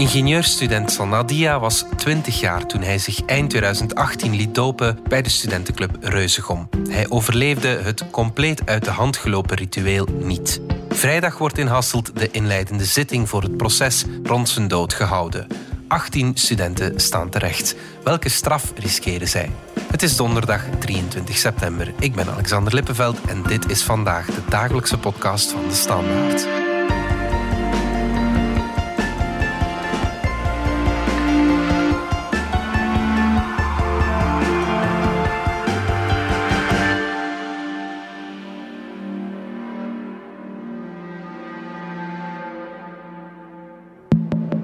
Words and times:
Ingenieurstudent 0.00 0.92
Sanadia 0.92 1.58
was 1.58 1.84
20 1.96 2.40
jaar 2.40 2.66
toen 2.66 2.82
hij 2.82 2.98
zich 2.98 3.24
eind 3.24 3.50
2018 3.50 4.34
liet 4.36 4.54
dopen 4.54 4.98
bij 5.08 5.22
de 5.22 5.28
studentenclub 5.28 5.96
Reuzegom. 6.00 6.68
Hij 6.88 7.08
overleefde 7.08 7.68
het 7.68 8.10
compleet 8.10 8.62
uit 8.64 8.84
de 8.84 8.90
hand 8.90 9.16
gelopen 9.16 9.56
ritueel 9.56 10.06
niet. 10.20 10.60
Vrijdag 10.88 11.38
wordt 11.38 11.58
in 11.58 11.66
Hasselt 11.66 12.18
de 12.18 12.30
inleidende 12.30 12.84
zitting 12.84 13.28
voor 13.28 13.42
het 13.42 13.56
proces 13.56 14.04
rond 14.22 14.48
zijn 14.48 14.68
dood 14.68 14.94
gehouden. 14.94 15.46
18 15.88 16.36
studenten 16.36 17.00
staan 17.00 17.30
terecht. 17.30 17.76
Welke 18.04 18.28
straf 18.28 18.72
riskeren 18.76 19.28
zij? 19.28 19.50
Het 19.90 20.02
is 20.02 20.16
donderdag 20.16 20.62
23 20.78 21.38
september. 21.38 21.92
Ik 21.98 22.14
ben 22.14 22.30
Alexander 22.30 22.74
Lippenveld 22.74 23.20
en 23.26 23.42
dit 23.42 23.70
is 23.70 23.82
vandaag 23.82 24.26
de 24.26 24.42
dagelijkse 24.48 24.98
podcast 24.98 25.50
van 25.50 25.68
de 25.68 25.74
Standaard. 25.74 26.59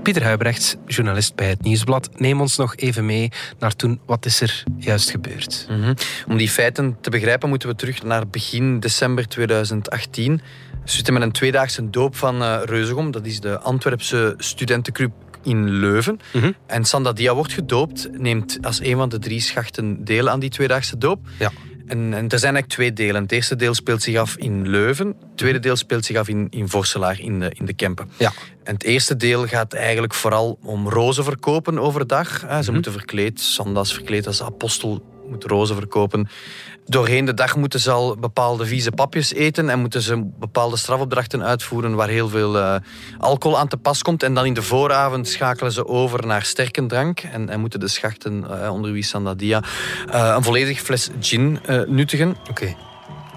Pieter 0.06 0.24
Huibrechts, 0.24 0.77
journalist 0.87 1.34
bij 1.34 1.48
het 1.48 1.62
Nieuwsblad. 1.62 2.09
Neem 2.16 2.41
ons 2.41 2.56
nog 2.56 2.77
even 2.77 3.06
mee 3.06 3.30
naar 3.59 3.77
toen. 3.77 4.01
Wat 4.05 4.27
is 4.27 4.41
er 4.41 4.65
juist 4.79 5.10
gebeurd? 5.10 5.66
Mhm. 5.70 5.95
Om 6.29 6.37
die 6.37 6.48
feiten 6.48 6.96
te 7.01 7.10
begrijpen 7.10 7.48
moeten 7.48 7.69
we 7.69 7.74
terug 7.74 8.02
naar 8.02 8.29
begin 8.29 8.80
december 8.80 9.29
2018. 9.29 10.41
We 10.84 10.91
zitten 10.91 11.15
met 11.15 11.23
een 11.23 11.32
tweedaagse 11.32 11.91
doop 11.91 12.16
van 12.16 12.42
uh, 12.42 12.59
Reuzegom. 12.65 13.10
Dat 13.10 13.27
is 13.27 13.41
de 13.41 13.59
Antwerpse 13.59 14.34
studentenclub 14.38 15.12
in 15.42 15.70
Leuven. 15.70 16.20
Mhm. 16.32 16.52
En 16.66 16.84
Sanda 16.84 17.12
Dia 17.12 17.34
wordt 17.34 17.52
gedoopt, 17.52 18.09
neemt 18.13 18.59
als 18.63 18.80
een 18.80 18.96
van 18.96 19.09
de 19.09 19.18
drie 19.18 19.41
schachten 19.41 20.04
deel 20.04 20.29
aan 20.29 20.41
die 20.41 20.51
tweedaagse 20.51 20.98
doop. 20.98 21.26
Ja. 21.38 21.51
En, 21.87 21.98
en 21.98 22.29
er 22.29 22.38
zijn 22.38 22.54
eigenlijk 22.54 22.68
twee 22.68 22.93
delen. 22.93 23.23
Het 23.23 23.32
eerste 23.32 23.57
deel 23.57 23.74
speelt 23.74 24.02
zich 24.02 24.16
af 24.16 24.37
in 24.37 24.68
Leuven. 24.68 25.07
Het 25.07 25.37
tweede 25.37 25.59
deel 25.59 25.76
speelt 25.76 26.04
zich 26.04 26.16
af 26.16 26.29
in, 26.29 26.46
in 26.51 26.68
Vorselaar, 26.68 27.20
in 27.20 27.41
de, 27.41 27.51
in 27.52 27.65
de 27.65 27.74
Kempen. 27.74 28.10
Ja. 28.16 28.32
En 28.66 28.74
het 28.74 28.84
eerste 28.84 29.16
deel 29.16 29.46
gaat 29.46 29.72
eigenlijk 29.72 30.14
vooral 30.14 30.59
om 30.62 30.88
rozen 30.88 31.24
verkopen 31.24 31.78
overdag. 31.78 32.40
Hè. 32.40 32.56
Ze 32.56 32.62
Mhm. 32.62 32.73
moeten 32.73 32.92
verkleed, 32.92 33.40
Sanda's 33.40 33.92
verkleed 33.92 34.26
als 34.26 34.42
apostel, 34.42 35.02
moet 35.28 35.45
rozen 35.45 35.76
verkopen. 35.76 36.28
Doorheen 36.84 37.24
de 37.24 37.34
dag 37.34 37.56
moeten 37.56 37.80
ze 37.80 37.90
al 37.90 38.16
bepaalde 38.16 38.66
vieze 38.66 38.90
papjes 38.90 39.32
eten 39.32 39.68
en 39.70 39.78
moeten 39.78 40.02
ze 40.02 40.30
bepaalde 40.38 40.76
strafopdrachten 40.76 41.45
uitvoeren 41.45 41.95
waar 41.95 42.08
heel 42.08 42.28
veel 42.28 42.58
eh, 42.58 42.74
alcohol 43.18 43.58
aan 43.58 43.68
te 43.68 43.76
pas 43.76 44.02
komt. 44.02 44.23
En 44.23 44.34
dan 44.34 44.46
in 44.46 44.54
de 44.54 44.62
vooravond 44.62 45.28
schakelen 45.28 45.73
ze 45.73 45.86
over 45.86 46.26
naar 46.26 46.42
sterke 46.42 46.86
drank 46.86 47.20
en, 47.20 47.48
en 47.48 47.60
moeten 47.60 47.80
de 47.80 47.88
schachten, 47.88 48.60
eh, 48.62 48.73
onder 48.73 48.92
wie 48.92 49.02
Sandadia, 49.04 49.62
eh 50.10 50.32
een 50.36 50.42
volledig 50.42 50.80
fles 50.80 51.10
gin 51.20 51.58
nuttigen. 51.86 52.36
Oké. 52.51 52.74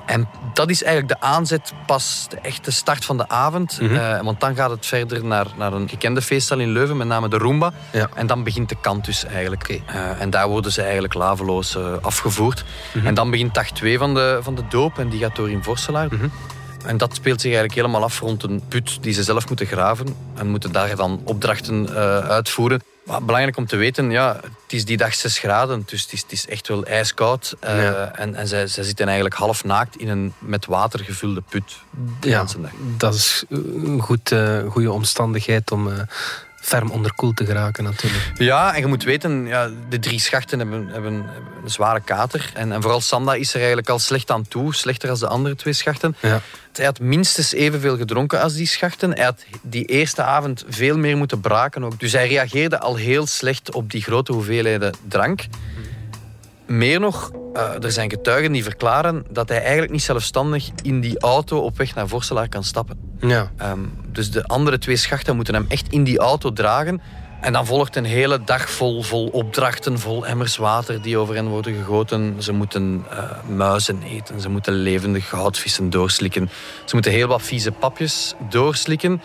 En 0.09 0.27
dat 0.53 0.69
is 0.69 0.83
eigenlijk 0.83 1.21
de 1.21 1.27
aanzet, 1.27 1.73
pas 1.85 2.25
de 2.29 2.37
echte 2.41 2.71
start 2.71 3.05
van 3.05 3.17
de 3.17 3.27
avond. 3.27 3.81
Mhm. 3.81 3.95
Eh, 3.95 4.21
want 4.21 4.39
dan 4.39 4.55
gaat 4.55 4.69
het 4.69 4.85
verder 4.85 5.25
naar, 5.25 5.45
naar 5.57 5.73
een 5.73 5.89
gekende 5.89 6.21
feeststal 6.21 6.59
in 6.59 6.69
Leuven, 6.69 6.97
met 6.97 7.07
name 7.07 7.27
de 7.27 7.37
Roomba. 7.37 7.73
Ja. 7.91 8.09
En 8.15 8.27
dan 8.27 8.43
begint 8.43 8.69
de 8.69 8.75
kantus 8.81 9.25
eigenlijk. 9.25 9.61
Oké. 9.61 9.81
Eh, 9.85 10.21
en 10.21 10.29
daar 10.29 10.47
worden 10.47 10.71
ze 10.71 10.81
eigenlijk 10.81 11.13
laveloos 11.13 11.75
eh, 11.75 11.93
afgevoerd. 12.01 12.63
Mhm. 12.93 13.07
En 13.07 13.13
dan 13.13 13.31
begint 13.31 13.53
dag 13.53 13.71
2 13.71 13.97
van 13.97 14.13
de, 14.13 14.39
van 14.41 14.55
de 14.55 14.63
doop 14.69 14.99
en 14.99 15.09
die 15.09 15.19
gaat 15.19 15.35
door 15.35 15.49
in 15.49 15.63
Vorselaar. 15.63 16.07
Mhm. 16.11 16.27
En 16.85 16.97
dat 16.97 17.15
speelt 17.15 17.41
zich 17.41 17.51
eigenlijk 17.51 17.75
helemaal 17.75 18.03
af 18.03 18.19
rond 18.19 18.43
een 18.43 18.61
put 18.67 18.97
die 19.01 19.13
ze 19.13 19.23
zelf 19.23 19.47
moeten 19.47 19.65
graven. 19.65 20.15
En 20.35 20.47
moeten 20.47 20.71
daar 20.71 20.95
dan 20.95 21.21
opdrachten 21.23 21.89
uitvoeren. 22.29 22.81
Maar 23.09 23.23
belangrijk 23.23 23.57
om 23.57 23.65
te 23.65 23.75
weten, 23.75 24.11
ja, 24.11 24.35
het 24.41 24.73
is 24.73 24.85
die 24.85 24.97
dag 24.97 25.13
6 25.13 25.37
graden, 25.37 25.83
dus 25.85 26.01
het 26.01 26.13
is, 26.13 26.21
het 26.21 26.31
is 26.31 26.47
echt 26.47 26.67
wel 26.67 26.85
ijskoud. 26.85 27.55
Eh. 27.59 28.19
En, 28.19 28.35
en 28.35 28.47
zij, 28.47 28.67
zij 28.67 28.83
zitten 28.83 29.05
eigenlijk 29.05 29.35
half 29.35 29.63
naakt 29.63 29.97
in 29.97 30.09
een 30.09 30.33
met 30.39 30.65
water 30.65 30.99
gevulde 30.99 31.41
put. 31.49 31.77
De 32.19 32.29
Ja, 32.29 32.43
dag. 32.43 32.71
dat 32.97 33.13
is 33.13 33.43
een 33.49 33.99
goed, 34.01 34.31
eh, 34.31 34.59
goede 34.69 34.91
omstandigheid 34.91 35.71
om 35.71 35.91
eh, 35.91 35.99
ferm 36.61 36.91
onderkoeld 36.91 37.35
te 37.35 37.45
geraken 37.45 37.83
natuurlijk. 37.83 38.23
Ja, 38.37 38.73
en 38.73 38.79
je 38.79 38.87
moet 38.87 39.03
weten, 39.03 39.45
ja, 39.45 39.69
de 39.89 39.99
drie 39.99 40.19
schachten 40.19 40.59
hebben, 40.59 40.87
hebben, 40.87 41.13
een 41.63 41.69
zware 41.69 42.01
kater. 42.01 42.51
En, 42.53 42.71
en 42.71 42.81
vooral 42.81 43.01
Sanda 43.01 43.33
is 43.33 43.49
er 43.49 43.57
eigenlijk 43.57 43.89
al 43.89 43.99
slecht 43.99 44.31
aan 44.31 44.47
toe, 44.47 44.73
slechter 44.73 45.09
als 45.09 45.19
de 45.19 45.27
andere 45.27 45.55
twee 45.55 45.73
schachten. 45.73 46.15
Ja. 46.19 46.41
Hij 46.73 46.85
had 46.85 46.99
minstens 46.99 47.53
evenveel 47.53 47.97
gedronken 47.97 48.41
als 48.41 48.53
die 48.53 48.67
schachten. 48.67 49.11
Hij 49.13 49.23
had 49.23 49.45
die 49.61 49.85
eerste 49.85 50.23
avond 50.23 50.65
veel 50.69 50.97
meer 50.97 51.17
moeten 51.17 51.39
braken 51.39 51.83
ook. 51.83 51.99
Dus 51.99 52.11
hij 52.11 52.27
reageerde 52.27 52.79
al 52.79 52.95
heel 52.95 53.27
slecht 53.27 53.71
op 53.71 53.91
die 53.91 54.01
grote 54.01 54.33
hoeveelheden 54.33 54.93
drank. 55.07 55.45
Meer 56.69 56.99
nog, 56.99 57.31
eh, 57.53 57.83
er 57.83 57.91
zijn 57.91 58.09
getuigen 58.09 58.51
die 58.51 58.63
verklaren 58.63 59.25
dat 59.31 59.49
hij 59.49 59.61
eigenlijk 59.61 59.91
niet 59.91 60.03
zelfstandig 60.03 60.69
in 60.81 60.99
die 60.99 61.19
auto 61.19 61.59
op 61.59 61.77
weg 61.77 61.95
naar 61.95 62.07
Vorselaar 62.07 62.49
kan 62.49 62.63
stappen. 62.63 62.99
Ja. 63.19 63.51
Ehm, 63.57 63.79
dus 64.11 64.31
de 64.31 64.43
andere 64.43 64.77
twee 64.77 64.95
schachten 64.95 65.35
moeten 65.35 65.53
hem 65.53 65.65
echt 65.67 65.91
in 65.91 66.03
die 66.03 66.19
auto 66.19 66.53
dragen. 66.53 67.01
En 67.41 67.53
dan 67.53 67.65
volgt 67.65 67.95
een 67.95 68.05
hele 68.05 68.43
dag 68.43 68.69
vol, 68.69 69.01
vol 69.01 69.27
opdrachten, 69.27 69.99
vol 69.99 70.25
emmers 70.25 70.57
water 70.57 71.01
die 71.01 71.17
over 71.17 71.35
hen 71.35 71.47
worden 71.47 71.75
gegoten. 71.75 72.43
Ze 72.43 72.51
moeten 72.51 73.05
eh, 73.09 73.23
muizen 73.47 74.01
eten, 74.01 74.41
ze 74.41 74.49
moeten 74.49 74.73
levende 74.73 75.21
goudvissen 75.21 75.89
doorslikken. 75.89 76.49
Ze 76.85 76.93
moeten 76.93 77.11
heel 77.11 77.27
wat 77.27 77.41
vieze 77.41 77.71
papjes 77.71 78.33
doorslikken. 78.49 79.21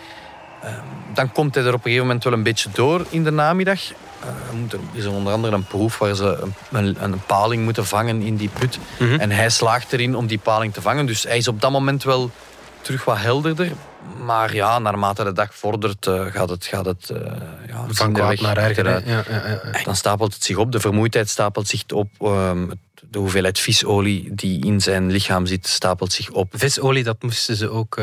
Ehm, 0.63 0.73
dan 1.13 1.31
komt 1.31 1.55
hij 1.55 1.63
er 1.63 1.69
op 1.69 1.75
een 1.75 1.81
gegeven 1.81 2.05
moment 2.05 2.23
wel 2.23 2.33
een 2.33 2.43
beetje 2.43 2.69
door 2.73 3.05
in 3.09 3.23
de 3.23 3.31
namiddag. 3.31 3.79
Eh, 4.25 4.73
er 4.73 4.79
is 4.93 5.05
onder 5.05 5.33
andere 5.33 5.55
een 5.55 5.67
proef 5.67 5.97
waar 5.97 6.15
ze 6.15 6.47
een, 6.71 7.03
een, 7.03 7.21
paling 7.25 7.63
moeten 7.63 7.85
vangen 7.85 8.21
in 8.21 8.35
die 8.35 8.49
put. 8.59 8.79
Mhm. 8.99 9.19
En 9.19 9.31
hij 9.31 9.49
slaagt 9.49 9.93
erin 9.93 10.15
om 10.15 10.27
die 10.27 10.37
paling 10.37 10.73
te 10.73 10.81
vangen. 10.81 11.05
Dus 11.05 11.23
hij 11.23 11.37
is 11.37 11.47
op 11.47 11.61
dat 11.61 11.71
moment 11.71 12.03
wel 12.03 12.31
terug 12.81 13.05
wat 13.05 13.17
helderder. 13.17 13.71
Maar 14.25 14.55
ja, 14.55 14.79
naarmate 14.79 15.23
de 15.23 15.33
dag 15.33 15.55
vordert, 15.55 16.07
eh, 16.07 16.25
gaat 16.25 16.49
het, 16.49 16.65
gaat 16.65 16.85
het 16.85 17.09
eh 17.09 17.17
ja, 17.67 17.85
Van 17.87 18.13
kwaad 18.13 18.39
naar 18.39 18.57
erger. 18.57 18.89
Ja, 18.89 19.01
ja, 19.05 19.23
ja, 19.27 19.83
Dan 19.83 19.95
stapelt 19.95 20.33
het 20.33 20.43
zich 20.43 20.57
op, 20.57 20.71
de 20.71 20.79
vermoeidheid 20.79 21.29
stapelt 21.29 21.67
zich 21.67 21.83
op. 21.93 22.09
ehm, 22.19 22.67
de 23.09 23.19
hoeveelheid 23.19 23.59
visolie 23.59 24.35
die 24.35 24.65
in 24.65 24.81
zijn 24.81 25.11
lichaam 25.11 25.45
zit, 25.45 25.67
stapelt 25.67 26.13
zich 26.13 26.29
op. 26.29 26.53
Visolie, 26.55 27.03
dat 27.03 27.21
moesten 27.23 27.55
ze 27.55 27.69
ook 27.69 27.99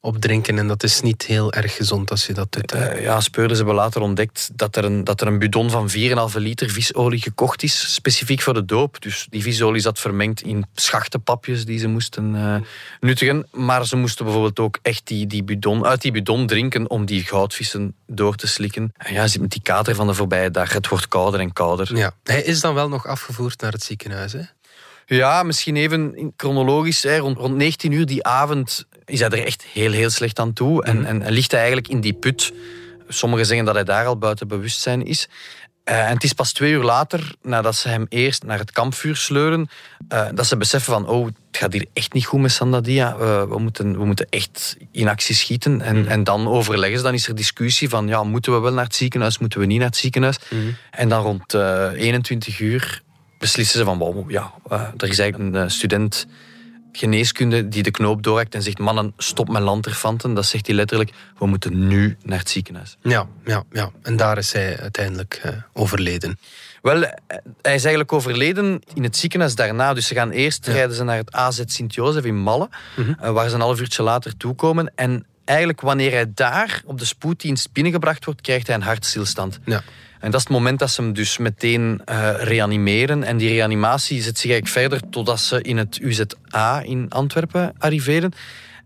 opdrinken. 0.00 0.58
En 0.58 0.68
dat 0.68 0.82
is 0.82 1.00
niet 1.00 1.22
heel 1.22 1.52
erg 1.52 1.76
gezond 1.76 2.10
als 2.10 2.26
je 2.26 2.32
dat 2.32 2.52
doet. 2.52 2.72
Eh, 2.72 3.02
ja, 3.02 3.20
speurders 3.20 3.58
hebben 3.58 3.76
later 3.76 4.00
ontdekt 4.00 4.50
dat 4.52 4.76
er, 4.76 4.84
een, 4.84 5.04
dat 5.04 5.20
er 5.20 5.26
een 5.26 5.38
bidon 5.38 5.70
van 5.70 5.90
4,5 5.90 5.96
liter 6.34 6.70
visolie 6.70 7.20
gekocht 7.20 7.62
is, 7.62 7.94
specifiek 7.94 8.40
voor 8.40 8.54
de 8.54 8.64
doop. 8.64 9.02
Dus 9.02 9.26
die 9.30 9.42
visolie 9.42 9.80
zat 9.80 9.98
vermengd 9.98 10.42
in 10.42 10.66
schachtenpapjes 10.74 11.64
die 11.64 11.78
ze 11.78 11.88
moesten 11.88 12.34
eh, 12.34 12.56
nuttigen. 13.00 13.46
Maar 13.52 13.86
ze 13.86 13.96
moesten 13.96 14.24
bijvoorbeeld 14.24 14.58
ook 14.58 14.78
echt 14.82 15.06
die, 15.06 15.26
die 15.26 15.44
bidon, 15.44 15.86
uit 15.86 16.02
die 16.02 16.12
bidon 16.12 16.46
drinken 16.46 16.90
om 16.90 17.04
die 17.04 17.24
goudvissen 17.24 17.94
door 18.06 18.34
te 18.34 18.46
slikken. 18.46 18.92
En 18.96 19.12
ja, 19.14 19.26
zit 19.26 19.40
met 19.40 19.50
die 19.50 19.62
kater 19.62 19.94
van 19.94 20.06
de 20.06 20.14
voorbije 20.14 20.50
dag. 20.50 20.72
Het 20.72 20.88
wordt 20.88 21.08
kouder 21.08 21.40
en 21.40 21.52
kouder. 21.52 21.96
Ja. 21.96 22.12
Hij 22.22 22.42
is 22.42 22.60
dan 22.60 22.74
wel 22.74 22.88
nog 22.88 23.06
afgevoerd 23.06 23.60
naar 23.60 23.72
het 23.72 23.82
ziekenhuis. 23.82 24.32
Hè? 24.32 24.42
Ja, 25.16 25.42
misschien 25.42 25.76
even 25.76 26.32
chronologisch. 26.36 27.02
Hè, 27.02 27.18
rond, 27.18 27.38
rond 27.38 27.56
19 27.56 27.92
uur 27.92 28.06
die 28.06 28.24
avond 28.24 28.86
is 29.10 29.20
hij 29.20 29.28
er 29.28 29.44
echt 29.44 29.64
heel, 29.72 29.92
heel 29.92 30.10
slecht 30.10 30.38
aan 30.38 30.52
toe. 30.52 30.84
En, 30.84 31.04
en, 31.04 31.22
en 31.22 31.32
ligt 31.32 31.50
hij 31.50 31.60
eigenlijk 31.60 31.88
in 31.88 32.00
die 32.00 32.12
put. 32.12 32.52
Sommigen 33.08 33.46
zeggen 33.46 33.66
dat 33.66 33.74
hij 33.74 33.84
daar 33.84 34.06
al 34.06 34.18
buiten 34.18 34.48
bewustzijn 34.48 35.04
is. 35.06 35.28
Eh, 35.84 36.06
en 36.06 36.14
het 36.14 36.24
is 36.24 36.32
pas 36.32 36.52
twee 36.52 36.72
uur 36.72 36.82
later, 36.82 37.34
nadat 37.42 37.76
ze 37.76 37.88
hem 37.88 38.06
eerst 38.08 38.42
naar 38.42 38.58
het 38.58 38.70
kampvuur 38.70 39.16
sleuren, 39.16 39.68
eh, 40.08 40.26
dat 40.34 40.46
ze 40.46 40.56
beseffen 40.56 40.92
van, 40.92 41.08
oh, 41.08 41.26
het 41.26 41.34
gaat 41.50 41.72
hier 41.72 41.86
echt 41.92 42.12
niet 42.12 42.26
goed 42.26 42.40
met 42.40 42.52
Sandadia. 42.52 43.12
Eh, 43.12 43.42
we, 43.42 43.58
moeten, 43.58 43.98
we 43.98 44.04
moeten 44.04 44.26
echt 44.30 44.76
in 44.92 45.08
actie 45.08 45.34
schieten. 45.34 45.80
En, 45.80 46.06
en 46.06 46.24
dan 46.24 46.48
overleggen 46.48 46.98
ze, 46.98 47.04
dan 47.04 47.14
is 47.14 47.28
er 47.28 47.34
discussie 47.34 47.88
van, 47.88 48.08
ja, 48.08 48.22
moeten 48.24 48.52
we 48.52 48.58
wel 48.58 48.72
naar 48.72 48.84
het 48.84 48.94
ziekenhuis, 48.94 49.38
moeten 49.38 49.60
we 49.60 49.66
niet 49.66 49.78
naar 49.78 49.88
het 49.88 49.96
ziekenhuis? 49.96 50.38
En 50.90 51.08
dan 51.08 51.22
rond 51.22 51.54
eh 51.54 51.90
21 51.92 52.60
uur 52.60 53.02
beslissen 53.38 53.78
ze 53.78 53.84
van, 53.84 53.98
wow, 53.98 54.30
ja, 54.30 54.52
er 54.96 55.08
is 55.08 55.18
eigenlijk 55.18 55.54
een 55.54 55.70
student 55.70 56.26
geneeskunde 56.92 57.68
die 57.68 57.82
de 57.82 57.90
knoop 57.90 58.22
doorhakt 58.22 58.54
en 58.54 58.62
zegt, 58.62 58.78
mannen, 58.78 59.12
stop 59.16 59.48
met 59.48 59.62
lanterfanten. 59.62 60.34
Dat 60.34 60.46
zegt 60.46 60.66
hij 60.66 60.76
letterlijk, 60.76 61.10
we 61.38 61.46
moeten 61.46 61.86
nu 61.86 62.16
naar 62.22 62.38
het 62.38 62.50
ziekenhuis. 62.50 62.96
Ja, 63.02 63.26
ja, 63.44 63.64
ja. 63.72 63.90
En 64.02 64.16
daar 64.16 64.38
is 64.38 64.52
hij 64.52 64.78
uiteindelijk 64.78 65.40
eh, 65.42 65.52
overleden. 65.72 66.38
Wel, 66.82 67.02
eh, 67.02 67.10
hij 67.62 67.74
is 67.74 67.84
eigenlijk 67.84 68.12
overleden 68.12 68.80
in 68.94 69.02
het 69.02 69.16
ziekenhuis 69.16 69.54
daarna. 69.54 69.94
Dus 69.94 70.06
ze 70.06 70.14
gaan 70.14 70.30
eerst 70.30 70.66
rijden 70.66 70.96
ze 70.96 71.04
naar 71.04 71.16
het 71.16 71.32
AZ 71.32 71.60
Sint-Jozef 71.64 72.24
in 72.24 72.36
Malle, 72.36 72.68
eh, 72.96 73.30
waar 73.30 73.48
ze 73.48 73.54
een 73.54 73.60
half 73.60 73.80
uurtje 73.80 74.02
later 74.02 74.36
toekomen. 74.36 74.92
En 74.94 75.26
eigenlijk 75.44 75.80
wanneer 75.80 76.10
hij 76.10 76.32
daar 76.34 76.82
op 76.84 76.98
de 76.98 77.04
spoeddienst 77.04 77.72
binnengebracht 77.72 78.24
wordt, 78.24 78.40
krijgt 78.40 78.66
hij 78.66 78.76
een 78.76 78.82
hartstilstand. 78.82 79.58
Ja. 79.64 79.82
En 80.20 80.30
dat 80.30 80.40
is 80.40 80.46
het 80.46 80.56
moment 80.56 80.78
dat 80.78 80.90
ze 80.90 81.02
hem 81.02 81.12
dus 81.12 81.38
meteen 81.38 82.02
eh, 82.04 82.30
reanimeren. 82.38 83.24
En 83.24 83.36
die 83.36 83.48
reanimatie 83.48 84.22
zet 84.22 84.38
zich 84.38 84.50
eigenlijk 84.50 84.80
verder 84.80 85.10
totdat 85.10 85.40
ze 85.40 85.62
in 85.62 85.76
het 85.76 85.98
UZA 86.02 86.80
in 86.82 87.06
Antwerpen 87.08 87.72
arriveren. 87.78 88.32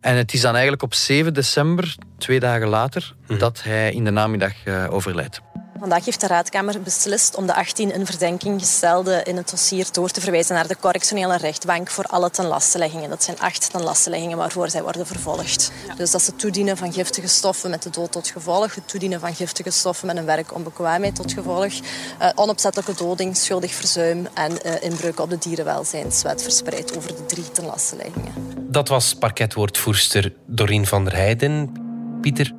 En 0.00 0.16
het 0.16 0.32
is 0.32 0.40
dan 0.40 0.52
eigenlijk 0.52 0.82
op 0.82 0.94
7 0.94 1.34
december, 1.34 1.94
twee 2.18 2.40
dagen 2.40 2.68
later, 2.68 3.14
mhm. 3.26 3.38
dat 3.38 3.62
hij 3.62 3.92
in 3.92 4.04
de 4.04 4.10
namiddag 4.10 4.52
uh, 4.64 4.86
overlijdt. 4.90 5.40
Vandaag 5.84 6.04
heeft 6.04 6.20
de 6.20 6.26
Raadkamer 6.26 6.80
beslist 6.82 7.36
om 7.36 7.46
de 7.46 7.54
18 7.54 7.92
in 7.92 8.06
verdenking 8.06 8.60
gestelden 8.60 9.24
in 9.24 9.36
het 9.36 9.50
dossier 9.50 9.86
door 9.92 10.10
te 10.10 10.20
verwijzen 10.20 10.54
naar 10.54 10.66
de 10.66 10.76
correctionele 10.80 11.36
rechtbank 11.36 11.90
voor 11.90 12.04
alle 12.04 12.30
tenlasteleggingen. 12.30 13.10
Dat 13.10 13.22
zijn 13.22 13.38
acht 13.40 13.70
tenlasteleggingen 13.70 14.36
waarvoor 14.36 14.70
zij 14.70 14.82
worden 14.82 15.06
vervolgd. 15.06 15.72
Dus 15.96 16.10
dat 16.10 16.20
is 16.20 16.26
het 16.26 16.38
toedienen 16.38 16.76
van 16.76 16.92
giftige 16.92 17.28
stoffen 17.28 17.70
met 17.70 17.82
de 17.82 17.90
dood 17.90 18.12
tot 18.12 18.28
gevolg, 18.28 18.74
het 18.74 18.88
toedienen 18.88 19.20
van 19.20 19.34
giftige 19.34 19.70
stoffen 19.70 20.06
met 20.06 20.16
een 20.16 20.24
werkonbekwaamheid 20.24 21.14
tot 21.14 21.32
gevolg, 21.32 21.72
uh, 21.72 22.30
onopzettelijke 22.34 22.94
doding, 22.94 23.36
schuldig 23.36 23.74
verzuim 23.74 24.28
en 24.34 24.52
uh, 24.52 24.82
inbreuk 24.82 25.20
op 25.20 25.30
de 25.30 25.38
dierenwelzijnswet 25.38 26.42
verspreid 26.42 26.96
over 26.96 27.16
de 27.16 27.26
drie 27.26 27.50
tenlasteleggingen. 27.50 28.32
Dat 28.56 28.88
was 28.88 29.14
parketwoordvoerster 29.14 30.32
Dorien 30.46 30.86
van 30.86 31.04
der 31.04 31.14
Heijden. 31.14 31.72
Pieter, 32.20 32.52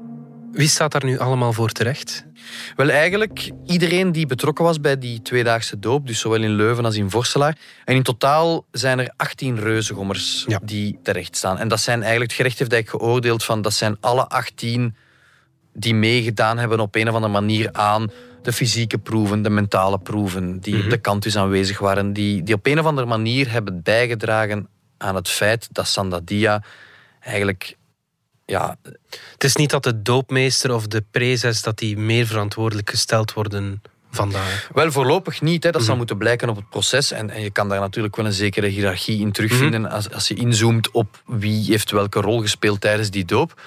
wie 0.56 0.68
staat 0.68 0.92
daar 0.92 1.06
nu 1.06 1.20
allemaal 1.20 1.54
voor 1.54 1.70
terecht? 1.70 2.26
Wel, 2.76 2.90
eigenlijk 2.90 3.52
iedereen 3.66 4.12
die 4.12 4.26
betrokken 4.26 4.66
was 4.66 4.82
bij 4.82 4.98
die 4.98 5.22
tweedaagse 5.22 5.80
doop, 5.80 6.08
dus 6.08 6.20
zowel 6.20 6.42
in 6.42 6.56
Leuven 6.56 6.86
als 6.86 6.96
in 6.96 7.10
Vorselaar. 7.10 7.58
En 7.86 7.96
in 7.96 8.04
totaal 8.04 8.66
zijn 8.72 9.00
er 9.00 9.14
18 9.16 9.60
reuzengommers 9.60 10.46
die 10.64 11.00
terecht 11.04 11.36
staan. 11.36 11.58
En 11.58 11.68
dat 11.68 11.80
zijn 11.80 12.00
eigenlijk, 12.00 12.32
het 12.32 12.40
gerecht 12.40 12.60
heeft 12.60 12.72
eigenlijk 12.72 13.04
geoordeeld 13.04 13.44
van 13.44 13.62
dat 13.62 13.74
zijn 13.74 13.98
alle 14.00 14.28
18 14.28 14.96
die 15.74 15.96
meegedaan 15.96 16.58
hebben 16.58 16.80
op 16.80 16.96
een 16.96 17.10
of 17.10 17.16
andere 17.16 17.34
manier 17.34 17.70
aan 17.72 18.12
de 18.42 18.54
fysieke 18.54 18.98
proeven, 18.98 19.42
de 19.42 19.50
mentale 19.50 20.00
proeven, 20.00 20.60
die 20.60 20.76
op 20.76 20.80
mhm. 20.80 20.90
de 20.90 20.98
kant 20.98 21.36
aanwezig 21.36 21.80
waren, 21.80 22.14
die, 22.14 22.44
die 22.44 22.56
op 22.56 22.66
een 22.66 22.80
of 22.80 22.86
andere 22.86 23.08
manier 23.08 23.52
hebben 23.52 23.82
bijgedragen 23.84 24.68
aan 24.98 25.16
het 25.16 25.30
feit 25.30 25.68
dat 25.72 25.88
Sandadia 25.88 26.64
eigenlijk 27.20 27.76
ja, 28.46 28.78
het 29.32 29.44
is 29.44 29.56
niet 29.56 29.70
dat 29.70 29.84
de 29.84 30.02
doopmeester 30.02 30.74
of 30.74 30.88
de 30.88 31.04
prezes 31.12 31.62
dat 31.62 31.78
die 31.78 31.98
meer 31.98 32.26
verantwoordelijk 32.26 32.90
gesteld 32.90 33.34
worden 33.34 33.82
vandaag. 34.16 34.70
Wel, 34.74 34.92
voorlopig 34.92 35.42
niet. 35.42 35.64
Hè. 35.64 35.72
Dat 35.72 35.82
zal 35.82 35.90
mhm. 35.90 35.98
moeten 35.98 36.18
blijken 36.18 36.50
op 36.50 36.56
het 36.56 36.70
proces. 36.70 37.12
En, 37.12 37.30
en, 37.30 37.42
je 37.42 37.52
kan 37.52 37.70
daar 37.70 37.80
natuurlijk 37.80 38.16
wel 38.16 38.26
een 38.26 38.34
zekere 38.34 38.68
hiërarchie 38.68 39.20
in 39.20 39.32
terugvinden 39.32 39.82
mhm. 39.82 39.92
als, 39.92 40.12
als 40.12 40.28
je 40.28 40.36
inzoomt 40.36 40.92
op 40.92 41.22
wie 41.26 41.66
heeft 41.66 41.92
welke 41.92 42.22
rol 42.22 42.42
gespeeld 42.42 42.82
tijdens 42.82 43.10
die 43.10 43.26
doop. 43.26 43.62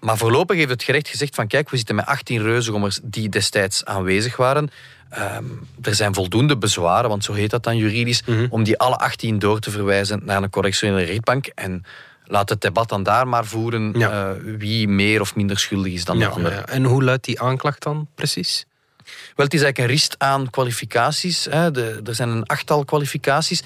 Maar 0.00 0.16
voorlopig 0.16 0.56
heeft 0.56 0.70
het 0.70 0.82
gerecht 0.82 1.08
gezegd 1.08 1.34
van 1.34 1.46
kijk, 1.46 1.70
we 1.70 1.76
zitten 1.76 1.94
met 1.94 2.06
18 2.06 2.42
reuzengommers 2.42 3.00
die 3.02 3.28
destijds 3.28 3.84
aanwezig 3.84 4.36
waren. 4.36 4.70
Ehm, 5.10 5.44
er 5.82 5.94
zijn 5.94 6.14
voldoende 6.14 6.56
bezwaren, 6.56 7.08
want 7.08 7.24
zo 7.24 7.32
heet 7.32 7.50
dat 7.50 7.62
dan 7.62 7.76
juridisch, 7.76 8.22
mhm. 8.26 8.46
om 8.50 8.62
die 8.62 8.78
alle 8.78 8.96
18 8.96 9.38
door 9.38 9.60
te 9.60 9.70
verwijzen 9.70 10.20
naar 10.24 10.42
een 10.42 10.50
correctionele 10.50 11.02
rechtbank. 11.02 11.46
En 11.46 11.84
laat 12.28 12.48
het 12.48 12.60
debat 12.60 12.88
dan 12.88 13.02
daar 13.02 13.28
maar 13.28 13.44
voeren 13.44 13.94
eh, 13.94 14.30
wie 14.58 14.88
meer 14.88 15.20
of 15.20 15.34
minder 15.34 15.58
schuldig 15.58 15.92
is 15.92 16.04
dan 16.04 16.18
de 16.18 16.28
ander. 16.28 16.52
Ja. 16.52 16.66
En 16.66 16.84
hoe 16.84 17.04
luidt 17.04 17.24
die 17.24 17.40
aanklacht 17.40 17.82
dan 17.82 18.08
precies? 18.14 18.66
Wel, 19.08 19.46
het 19.46 19.54
is 19.54 19.62
eigenlijk 19.62 19.78
een 19.78 19.96
rist 19.96 20.14
aan 20.18 20.50
kwalificaties. 20.50 21.44
Hè. 21.50 21.70
De, 21.70 22.00
er 22.04 22.14
zijn 22.14 22.28
een 22.28 22.46
achttal 22.46 22.84
kwalificaties. 22.84 23.62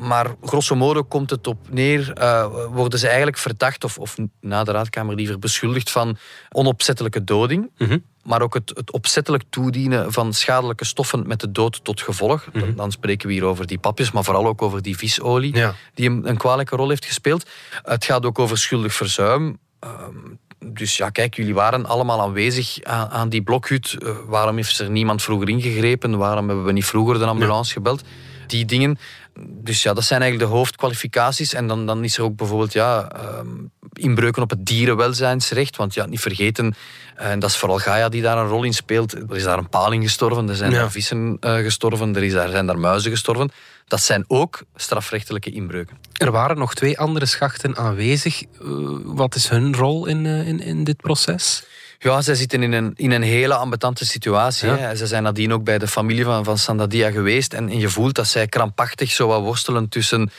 Maar 0.00 0.34
grosso 0.42 0.76
modo 0.76 1.02
komt 1.02 1.30
het 1.30 1.46
op 1.46 1.58
neer, 1.70 2.12
uh, 2.18 2.46
worden 2.70 2.98
ze 2.98 3.06
eigenlijk 3.06 3.38
verdacht, 3.38 3.84
of, 3.84 3.98
of 3.98 4.16
na 4.40 4.64
de 4.64 4.72
raadkamer 4.72 5.14
liever 5.14 5.38
beschuldigd 5.38 5.90
van 5.90 6.16
onopzettelijke 6.50 7.24
doding. 7.24 7.70
Mhm. 7.78 7.98
Maar 8.22 8.42
ook 8.42 8.54
het, 8.54 8.72
het, 8.74 8.92
opzettelijk 8.92 9.42
toedienen 9.50 10.12
van 10.12 10.32
schadelijke 10.32 10.84
stoffen 10.84 11.26
met 11.26 11.40
de 11.40 11.52
dood 11.52 11.84
tot 11.84 12.00
gevolg. 12.00 12.46
Mhm. 12.52 12.74
dan, 12.74 12.92
spreken 12.92 13.28
we 13.28 13.32
hier 13.32 13.44
over 13.44 13.66
die 13.66 13.78
papjes, 13.78 14.10
maar 14.10 14.24
vooral 14.24 14.46
ook 14.46 14.62
over 14.62 14.82
die 14.82 14.96
visolie, 14.96 15.52
die 15.94 16.08
een, 16.08 16.28
een, 16.28 16.36
kwalijke 16.36 16.76
rol 16.76 16.88
heeft 16.88 17.04
gespeeld. 17.04 17.46
Het 17.82 18.04
gaat 18.04 18.24
ook 18.24 18.38
over 18.38 18.58
schuldig 18.58 18.94
verzuim. 18.94 19.58
Ehm, 19.80 20.16
dus 20.64 20.96
ja, 20.96 21.10
kijk, 21.10 21.34
jullie 21.34 21.54
waren 21.54 21.86
allemaal 21.86 22.20
aanwezig 22.20 22.82
aan, 22.82 23.08
aan 23.08 23.28
die 23.28 23.42
blokhut. 23.42 23.96
Uh, 23.98 24.16
waarom 24.26 24.56
heeft 24.56 24.78
er 24.78 24.90
niemand 24.90 25.22
vroeger 25.22 25.48
ingegrepen? 25.48 26.18
Waarom 26.18 26.46
hebben 26.46 26.64
we 26.64 26.72
niet 26.72 26.84
vroeger 26.84 27.18
de 27.18 27.26
ambulance 27.26 27.72
gebeld? 27.72 28.02
Die 28.46 28.64
dingen. 28.64 28.98
Dus 29.48 29.82
ja, 29.82 29.94
dat 29.94 30.04
zijn 30.04 30.20
eigenlijk 30.22 30.50
de 30.50 30.56
hoofdkwalificaties. 30.56 31.54
En 31.54 31.66
dan, 31.66 31.86
dan 31.86 32.04
is 32.04 32.16
er 32.16 32.24
ook 32.24 32.36
bijvoorbeeld 32.36 32.72
ja, 32.72 33.12
uh, 33.16 33.40
inbreuken 33.92 34.42
op 34.42 34.50
het 34.50 34.66
dierenwelzijnsrecht. 34.66 35.76
Want 35.76 35.94
ja, 35.94 36.06
niet 36.06 36.20
vergeten, 36.20 36.74
en 37.16 37.38
dat 37.38 37.50
is 37.50 37.56
vooral 37.56 37.78
Gaia 37.78 38.08
die 38.08 38.22
daar 38.22 38.38
een 38.38 38.48
rol 38.48 38.62
in 38.62 38.74
speelt. 38.74 39.12
Er 39.12 39.36
is 39.36 39.42
daar 39.42 39.58
een 39.58 39.68
paling 39.68 40.02
gestorven, 40.02 40.48
er 40.48 40.56
zijn 40.56 40.72
daar 40.72 40.90
vissen 40.90 41.36
uh, 41.40 41.54
gestorven, 41.54 42.16
er, 42.16 42.22
is 42.22 42.32
daar, 42.32 42.48
zijn 42.48 42.66
daar 42.66 42.78
muizen 42.78 43.10
gestorven. 43.10 43.50
Dat 43.86 44.00
zijn 44.00 44.24
ook 44.28 44.62
strafrechtelijke 44.74 45.50
inbreuken. 45.50 45.96
Er 46.12 46.30
waren 46.30 46.58
nog 46.58 46.74
twee 46.74 46.98
andere 46.98 47.26
schachten 47.26 47.76
aanwezig. 47.76 48.42
Eh, 48.42 48.68
wat 49.04 49.34
is 49.34 49.48
hun 49.48 49.74
rol 49.74 50.06
in, 50.06 50.24
uh, 50.24 50.48
in, 50.48 50.60
in 50.60 50.84
dit 50.84 50.96
proces? 50.96 51.64
Ja, 52.02 52.22
zij 52.22 52.34
zitten 52.34 52.62
in 52.62 52.72
een, 52.72 52.92
in 52.96 53.10
een 53.10 53.22
hele 53.22 53.54
ambetante 53.54 54.06
situatie. 54.06 54.68
Ja. 54.68 54.94
Ze 54.94 55.06
zijn 55.06 55.22
nadien 55.22 55.52
ook 55.52 55.64
bij 55.64 55.78
de 55.78 55.88
familie 55.88 56.24
van, 56.24 56.44
van 56.44 56.58
Sandadia 56.58 57.10
geweest. 57.10 57.52
En, 57.52 57.68
en 57.68 57.78
je 57.78 57.88
voelt 57.88 58.14
dat 58.14 58.26
zij 58.26 58.46
krampachtig 58.46 59.10
zo 59.10 59.26
wat 59.26 59.40
worstelen 59.40 59.88
tussen 59.88 60.30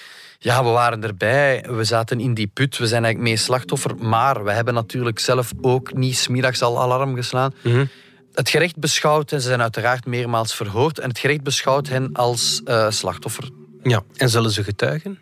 ja, 0.44 0.64
we 0.64 0.70
waren 0.70 1.04
erbij, 1.04 1.66
we 1.70 1.84
zaten 1.84 2.20
in 2.20 2.34
die 2.34 2.48
put, 2.48 2.78
we 2.78 2.88
zijn 2.88 3.04
eigenlijk 3.04 3.34
mee 3.34 3.44
slachtoffer, 3.44 3.96
maar 3.96 4.44
we 4.44 4.52
hebben 4.52 4.74
natuurlijk 4.74 5.20
zelf 5.20 5.52
ook 5.62 5.94
niet 5.94 6.18
smiddags 6.18 6.62
al 6.62 6.82
alarm 6.82 7.16
geslaan. 7.16 7.54
Mhm. 7.64 7.86
Het 8.34 8.50
gerecht 8.50 8.78
beschouwt, 8.78 9.32
en 9.32 9.42
ze 9.42 9.48
zijn 9.48 9.62
uiteraard 9.62 10.06
meermaals 10.06 10.56
verhoord, 10.56 11.00
en 11.00 11.10
het 11.10 11.20
gerecht 11.20 11.44
beschouwt 11.44 11.88
hen 11.88 12.14
als 12.14 12.62
uh, 12.66 12.90
slachtoffer. 12.90 13.50
Ja, 13.84 14.02
en 14.16 14.30
zullen 14.30 14.52
ze 14.52 14.64
getuigen? 14.64 15.20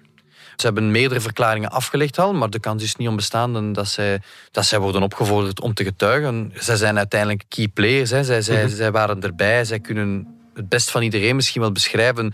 Ze 0.59 0.65
hebben 0.65 0.91
meerdere 0.91 1.21
verklaringen 1.21 1.69
afgelegd 1.69 2.19
al, 2.19 2.33
maar 2.33 2.49
de 2.49 2.59
kans 2.59 2.83
is 2.83 2.95
niet 2.95 3.07
onbestaande 3.07 3.71
dat 3.71 3.87
zij, 3.87 4.21
dat 4.51 4.65
zij 4.65 4.79
worden 4.79 5.03
opgevorderd 5.03 5.61
om 5.61 5.73
te 5.73 5.83
getuigen. 5.83 6.51
Zij 6.55 6.75
zijn 6.75 6.97
uiteindelijk 6.97 7.43
key 7.47 7.67
players, 7.67 8.09
hè. 8.09 8.23
Zij, 8.23 8.41
zij, 8.41 8.65
mhm. 8.65 8.75
zij 8.75 8.91
waren 8.91 9.21
erbij, 9.21 9.65
zij 9.65 9.79
kunnen 9.79 10.27
het 10.53 10.69
best 10.69 10.91
van 10.91 11.01
iedereen 11.01 11.35
misschien 11.35 11.61
wel 11.61 11.71
beschrijven 11.71 12.33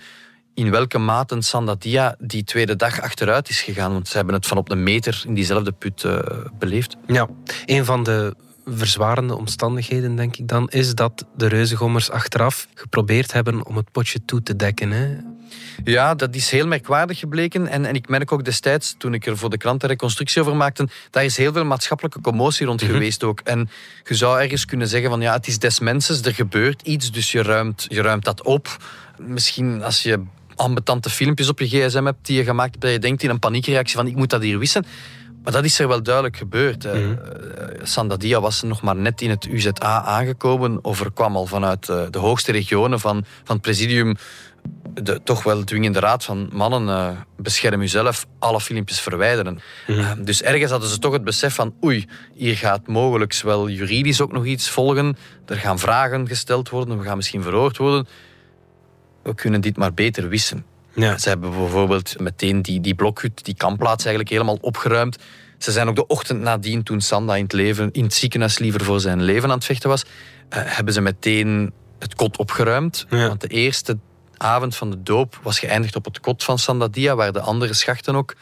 in 0.54 0.72
welke 0.72 0.98
mate 0.98 1.42
Sandadia 1.42 2.16
die 2.19 2.44
tweede 2.44 2.75
dag 2.75 3.01
achteruit 3.01 3.50
is 3.50 3.62
gegaan. 3.62 3.92
Want 3.92 4.07
ze 4.07 4.18
hebben 4.18 4.36
het 4.36 4.48
van 4.48 4.57
op 4.57 4.72
een 4.72 4.83
meter 4.83 5.24
in 5.27 5.33
diezelfde 5.33 5.72
put 5.72 6.04
uh, 6.04 6.19
beleefd. 6.60 6.95
Ja, 7.07 7.27
een 7.66 7.86
van 7.86 8.04
de 8.04 8.36
verzwarende 8.65 9.35
omstandigheden, 9.35 10.15
denk 10.15 10.38
ik 10.38 10.47
dan, 10.47 10.69
is 10.69 10.95
dat 10.95 11.25
de 11.35 11.47
reuzengommers 11.47 12.09
achteraf 12.09 12.67
geprobeerd 12.73 13.33
hebben 13.33 13.65
om 13.65 13.75
het 13.75 13.91
potje 13.91 14.25
toe 14.25 14.44
te 14.44 14.56
dekken. 14.56 14.91
Hè? 14.91 15.17
Ja, 15.83 16.15
dat 16.15 16.35
is 16.35 16.51
heel 16.51 16.67
merkwaardig 16.67 17.19
gebleken. 17.19 17.67
En, 17.67 17.85
en 17.85 17.95
ik 17.95 18.09
merk 18.09 18.31
ook 18.31 18.45
destijds, 18.45 18.95
toen 18.97 19.13
ik 19.13 19.25
er 19.25 19.38
voor 19.38 19.50
de 19.50 19.57
krant 19.57 19.83
een 19.83 19.89
reconstructie 19.89 20.41
over 20.41 20.56
maakte, 20.56 20.88
daar 21.09 21.23
is 21.23 21.38
heel 21.38 21.53
veel 21.53 21.65
maatschappelijke 21.65 22.21
commotie 22.21 22.65
rond 22.65 22.81
mhm. 22.81 22.91
geweest 22.91 23.23
ook. 23.23 23.39
En 23.39 23.69
je 24.03 24.15
zou 24.15 24.41
ergens 24.41 24.65
kunnen 24.65 24.88
zeggen 24.88 25.09
van 25.09 25.21
ja, 25.21 25.33
het 25.33 25.47
is 25.47 25.59
des 25.59 25.79
mensen, 25.79 26.24
er 26.24 26.34
gebeurt 26.34 26.81
iets, 26.81 27.12
dus 27.12 27.31
je 27.31 27.41
ruimt, 27.41 27.86
je 27.88 28.01
ruimt 28.01 28.24
dat 28.24 28.43
op. 28.43 28.77
Misschien 29.17 29.84
als 29.84 30.03
je 30.03 30.24
ambetante 30.55 31.10
filmpjes 31.10 31.50
op 31.50 31.60
je 31.60 31.67
gsm 31.67 32.05
hebt 32.05 32.25
die 32.25 32.38
je 32.38 32.43
gemaakt 32.43 32.72
hebt, 32.72 32.81
dat 32.81 32.91
je 32.91 33.00
denkt 33.00 33.24
in 33.24 33.29
een 33.29 33.39
paniekreactie 33.39 33.95
van 33.95 34.07
ik 34.07 34.15
moet 34.15 34.29
dat 34.29 34.41
hier 34.41 34.60
wissen. 34.60 34.86
Maar 35.45 35.53
dat 35.53 35.65
is 35.65 35.79
er 35.79 35.87
wel 35.87 36.03
duidelijk 36.03 36.37
gebeurd. 36.37 36.83
Mm 36.83 37.19
Sandadia 37.83 38.41
was 38.41 38.61
nog 38.61 38.81
maar 38.81 38.95
net 38.95 39.21
in 39.21 39.29
het 39.29 39.45
UZA 39.45 40.03
aangekomen, 40.03 40.79
overkwam 40.81 41.35
al 41.35 41.45
vanuit 41.45 41.89
eh, 41.89 42.01
de 42.09 42.17
hoogste 42.17 42.51
regionen 42.51 42.99
van, 42.99 43.25
van 43.43 43.55
het 43.55 43.61
presidium 43.61 44.15
de 44.93 45.21
toch 45.23 45.43
wel 45.43 45.63
dwingende 45.63 45.99
raad 45.99 46.23
van 46.23 46.49
mannen, 46.53 46.87
uh, 46.87 47.09
bescherm 47.37 47.81
uzelf, 47.81 48.25
alle 48.39 48.61
filmpjes 48.61 48.99
verwijderen. 48.99 49.59
Mhm. 49.87 50.23
dus 50.23 50.41
ergens 50.41 50.71
hadden 50.71 50.89
ze 50.89 50.99
toch 50.99 51.13
het 51.13 51.23
besef 51.23 51.55
van 51.55 51.73
oei, 51.83 52.05
hier 52.33 52.57
gaat 52.57 52.87
mogelijk 52.87 53.39
wel 53.41 53.69
juridisch 53.69 54.21
ook 54.21 54.31
nog 54.31 54.45
iets 54.45 54.69
volgen. 54.69 55.17
Er 55.45 55.57
gaan 55.57 55.79
vragen 55.79 56.27
gesteld 56.27 56.69
worden, 56.69 56.97
we 56.97 57.03
gaan 57.03 57.17
misschien 57.17 57.43
verhoord 57.43 57.77
worden 57.77 58.07
we 59.25 59.35
kunnen 59.35 59.61
dit 59.61 59.77
maar 59.77 59.93
beter 59.93 60.29
wissen. 60.29 60.65
Ja. 60.95 61.17
Ze 61.17 61.29
hebben 61.29 61.51
bijvoorbeeld 61.51 62.19
meteen 62.19 62.61
die, 62.61 62.81
die 62.81 62.95
blokhut, 62.95 63.45
die 63.45 63.55
kampplaats 63.55 64.03
eigenlijk 64.05 64.33
helemaal 64.33 64.57
opgeruimd. 64.61 65.17
Ze 65.57 65.71
zijn 65.71 65.87
ook 65.87 65.95
de 65.95 66.07
ochtend 66.07 66.41
nadien, 66.41 66.83
toen 66.83 67.01
Sanda 67.01 67.35
in 67.35 67.43
het, 67.43 67.53
leven, 67.53 67.91
in 67.91 68.03
het 68.03 68.13
ziekenhuis 68.13 68.59
liever 68.59 68.83
voor 68.83 68.99
zijn 68.99 69.21
leven 69.21 69.49
aan 69.49 69.55
het 69.55 69.65
vechten 69.65 69.89
was, 69.89 70.03
uh, 70.03 70.09
hebben 70.49 70.93
ze 70.93 71.01
meteen 71.01 71.73
het 71.99 72.15
kot 72.15 72.37
opgeruimd. 72.37 73.05
Want 73.09 73.41
de 73.41 73.47
eerste 73.47 73.97
avond 74.37 74.75
van 74.75 74.91
de 74.91 75.03
doop 75.03 75.39
was 75.43 75.59
geëindigd 75.59 75.95
op 75.95 76.05
het 76.05 76.19
kot 76.19 76.43
van 76.43 76.59
Sandadia, 76.59 77.15
waar 77.15 77.31
de 77.31 77.39
andere 77.39 77.73
schachten 77.73 78.15
ook 78.15 78.35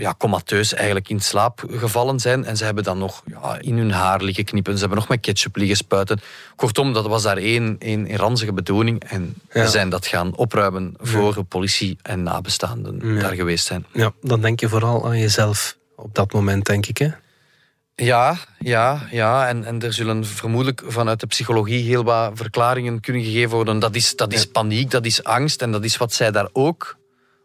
ja, 0.00 0.14
comateus 0.18 0.74
eigenlijk 0.74 1.08
in 1.08 1.20
slaap 1.20 1.64
gevallen 1.70 2.20
zijn. 2.20 2.44
En 2.44 2.56
ze 2.56 2.64
hebben 2.64 2.84
dan 2.84 2.98
nog 2.98 3.22
ja, 3.26 3.58
in 3.60 3.76
hun 3.76 3.90
haar 3.90 4.22
liggen 4.22 4.44
knippen. 4.44 4.74
Ze 4.74 4.80
hebben 4.80 4.98
nog 4.98 5.08
met 5.08 5.20
ketchup 5.20 5.56
liggen 5.56 5.76
spuiten. 5.76 6.20
Kortom, 6.56 6.92
dat 6.92 7.06
was 7.06 7.22
daar 7.22 7.36
één, 7.36 7.76
één 7.78 8.16
ranzige 8.16 8.52
bedoeling. 8.52 9.04
En 9.04 9.34
ze 9.52 9.68
zijn 9.68 9.88
dat 9.88 10.06
gaan 10.06 10.36
opruimen 10.36 10.94
voor 10.98 11.34
de 11.34 11.42
politie 11.42 11.98
en 12.02 12.22
nabestaanden 12.22 13.18
daar 13.18 13.34
geweest 13.34 13.66
zijn. 13.66 13.86
Ja, 13.92 14.12
dan 14.22 14.40
denk 14.40 14.60
je 14.60 14.68
vooral 14.68 15.06
aan 15.06 15.18
jezelf 15.18 15.76
op 15.96 16.14
dat 16.14 16.32
moment, 16.32 16.66
denk 16.66 16.86
ik. 16.86 16.98
Hè? 16.98 17.08
Ja, 17.94 18.36
ja, 18.58 19.06
ja. 19.10 19.48
En, 19.48 19.64
en 19.64 19.82
er 19.82 19.92
zullen 19.92 20.26
vermoedelijk 20.26 20.82
vanuit 20.86 21.20
de 21.20 21.26
psychologie 21.26 21.84
heel 21.84 22.04
wat 22.04 22.30
verklaringen 22.34 23.00
kunnen 23.00 23.22
gegeven 23.22 23.54
worden. 23.54 23.78
Dat 23.78 23.94
is, 23.94 24.16
dat 24.16 24.32
is 24.32 24.46
paniek, 24.46 24.90
dat 24.90 25.06
is 25.06 25.24
angst 25.24 25.62
en 25.62 25.72
dat 25.72 25.84
is 25.84 25.96
wat 25.96 26.12
zij 26.12 26.30
daar 26.30 26.48
ook 26.52 26.98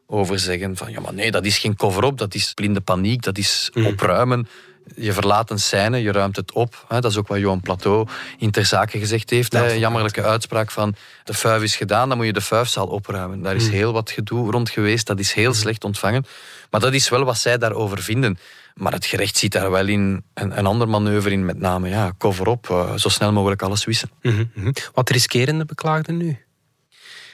over 0.07 0.39
zeggen 0.39 0.77
van 0.77 0.91
ja, 0.91 0.99
maar 0.99 1.13
nee, 1.13 1.31
dat 1.31 1.45
is 1.45 1.57
geen 1.57 1.75
cover-up, 1.75 2.17
dat 2.17 2.33
is 2.33 2.53
blinde 2.53 2.81
paniek, 2.81 3.21
dat 3.21 3.37
is 3.37 3.71
opruimen. 3.73 4.47
Je 4.95 5.13
verlaat 5.13 5.49
een 5.49 5.59
scène, 5.59 6.01
je 6.01 6.11
ruimt 6.11 6.35
het 6.35 6.51
op. 6.51 6.85
Dat 6.87 7.05
is 7.05 7.17
ook 7.17 7.27
wat 7.27 7.39
Johan 7.39 7.61
Plateau 7.61 8.07
in 8.37 8.51
ter 8.51 8.65
zake 8.65 8.99
gezegd 8.99 9.29
heeft. 9.29 9.53
Een 9.53 9.79
jammerlijke 9.79 10.23
uitspraak 10.23 10.71
van 10.71 10.95
de 11.23 11.33
fuif 11.33 11.63
is 11.63 11.75
gedaan, 11.75 12.09
dan 12.09 12.17
moet 12.17 12.25
je 12.25 12.33
de 12.33 12.41
fuifzaal 12.41 12.87
opruimen. 12.87 13.41
Daar 13.41 13.55
is 13.55 13.67
heel 13.67 13.93
wat 13.93 14.11
gedoe 14.11 14.51
rond 14.51 14.69
geweest, 14.69 15.07
dat 15.07 15.19
is 15.19 15.33
heel 15.33 15.53
slecht 15.53 15.83
ontvangen. 15.83 16.25
Maar 16.69 16.81
dat 16.81 16.93
is 16.93 17.09
wel 17.09 17.23
wat 17.23 17.37
zij 17.37 17.57
daarover 17.57 18.01
vinden. 18.01 18.37
Maar 18.73 18.91
het 18.91 19.05
gerecht 19.05 19.37
ziet 19.37 19.51
daar 19.51 19.71
wel 19.71 19.87
in 19.87 20.23
een, 20.33 20.57
een 20.57 20.65
ander 20.65 20.89
manoeuvre 20.89 21.31
in, 21.31 21.45
met 21.45 21.59
name 21.59 21.89
ja, 21.89 22.13
cover-op, 22.17 22.69
uh, 22.69 22.95
zo 22.95 23.09
snel 23.09 23.31
mogelijk 23.31 23.61
alles 23.61 23.85
wissen. 23.85 24.09
Mm 24.21 24.49
-hmm. 24.53 24.73
Wat 24.93 25.09
riskeren 25.09 25.57
de 25.57 25.65
beklaagden 25.65 26.17
nu? 26.17 26.37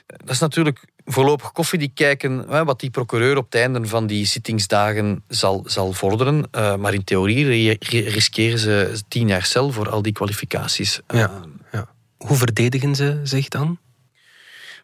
Dat 0.06 0.30
is 0.30 0.40
natuurlijk 0.40 0.86
voorlopig 1.06 1.52
koffiedik 1.52 1.96
kijken 1.96 2.46
hè, 2.50 2.64
wat 2.64 2.80
die 2.80 2.90
procureur 2.90 3.38
op 3.38 3.46
het 3.46 3.62
einde 3.62 3.88
van 3.88 4.08
die 4.08 4.26
zittingsdagen 4.26 5.24
zal, 5.28 5.64
zal 5.66 5.94
vorderen. 5.94 6.48
Uh, 6.56 6.76
maar 6.76 6.94
in 6.94 7.04
theorie 7.04 7.78
riskeren 7.90 8.60
ze 8.60 9.02
tien 9.08 9.28
jaar 9.28 9.46
cel 9.46 9.72
voor 9.72 9.90
al 9.90 10.02
die 10.02 10.14
kwalificaties. 10.14 11.00
Ja, 11.08 11.32
ja. 11.72 11.88
Hoe 12.18 12.38
verdedigen 12.38 12.96
ze 12.96 13.20
zich 13.24 13.48
dan? 13.48 13.80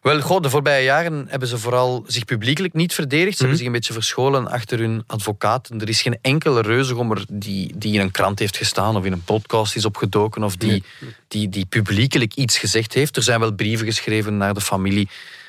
Wel, 0.02 0.20
goh, 0.20 0.40
de 0.40 0.50
voorbije 0.50 0.84
jaren 0.84 1.26
hebben 1.28 1.48
ze 1.48 1.58
vooral 1.58 2.04
zich 2.06 2.24
publiekelijk 2.24 2.74
niet 2.74 2.94
verdedigd. 2.94 3.36
Ze 3.36 3.42
hebben 3.42 3.48
mhm. 3.48 3.56
zich 3.56 3.66
een 3.66 3.72
beetje 3.72 3.92
verscholen 3.92 4.50
achter 4.50 4.78
hun 4.78 5.02
advocaten. 5.06 5.80
Er 5.80 5.88
is 5.88 6.02
geen 6.02 6.18
enkele 6.20 6.60
reuzegommer 6.60 7.24
die, 7.30 7.72
die 7.76 7.94
in 7.94 8.00
een 8.00 8.10
krant 8.10 8.38
heeft 8.38 8.56
gestaan 8.56 8.96
of 8.96 9.04
in 9.04 9.12
een 9.12 9.24
podcast 9.24 9.76
is 9.76 9.84
opgedoken 9.84 10.42
of 10.42 10.56
die, 10.56 10.84
die, 11.28 11.48
die 11.48 11.66
publiekelijk 11.66 12.34
iets 12.34 12.58
gezegd 12.58 12.94
heeft. 12.94 13.16
Er 13.16 13.22
zijn 13.22 13.40
wel 13.40 13.52
brieven 13.52 13.86
geschreven 13.86 14.36
naar 14.36 14.54
de 14.54 14.60
familie 14.60 15.08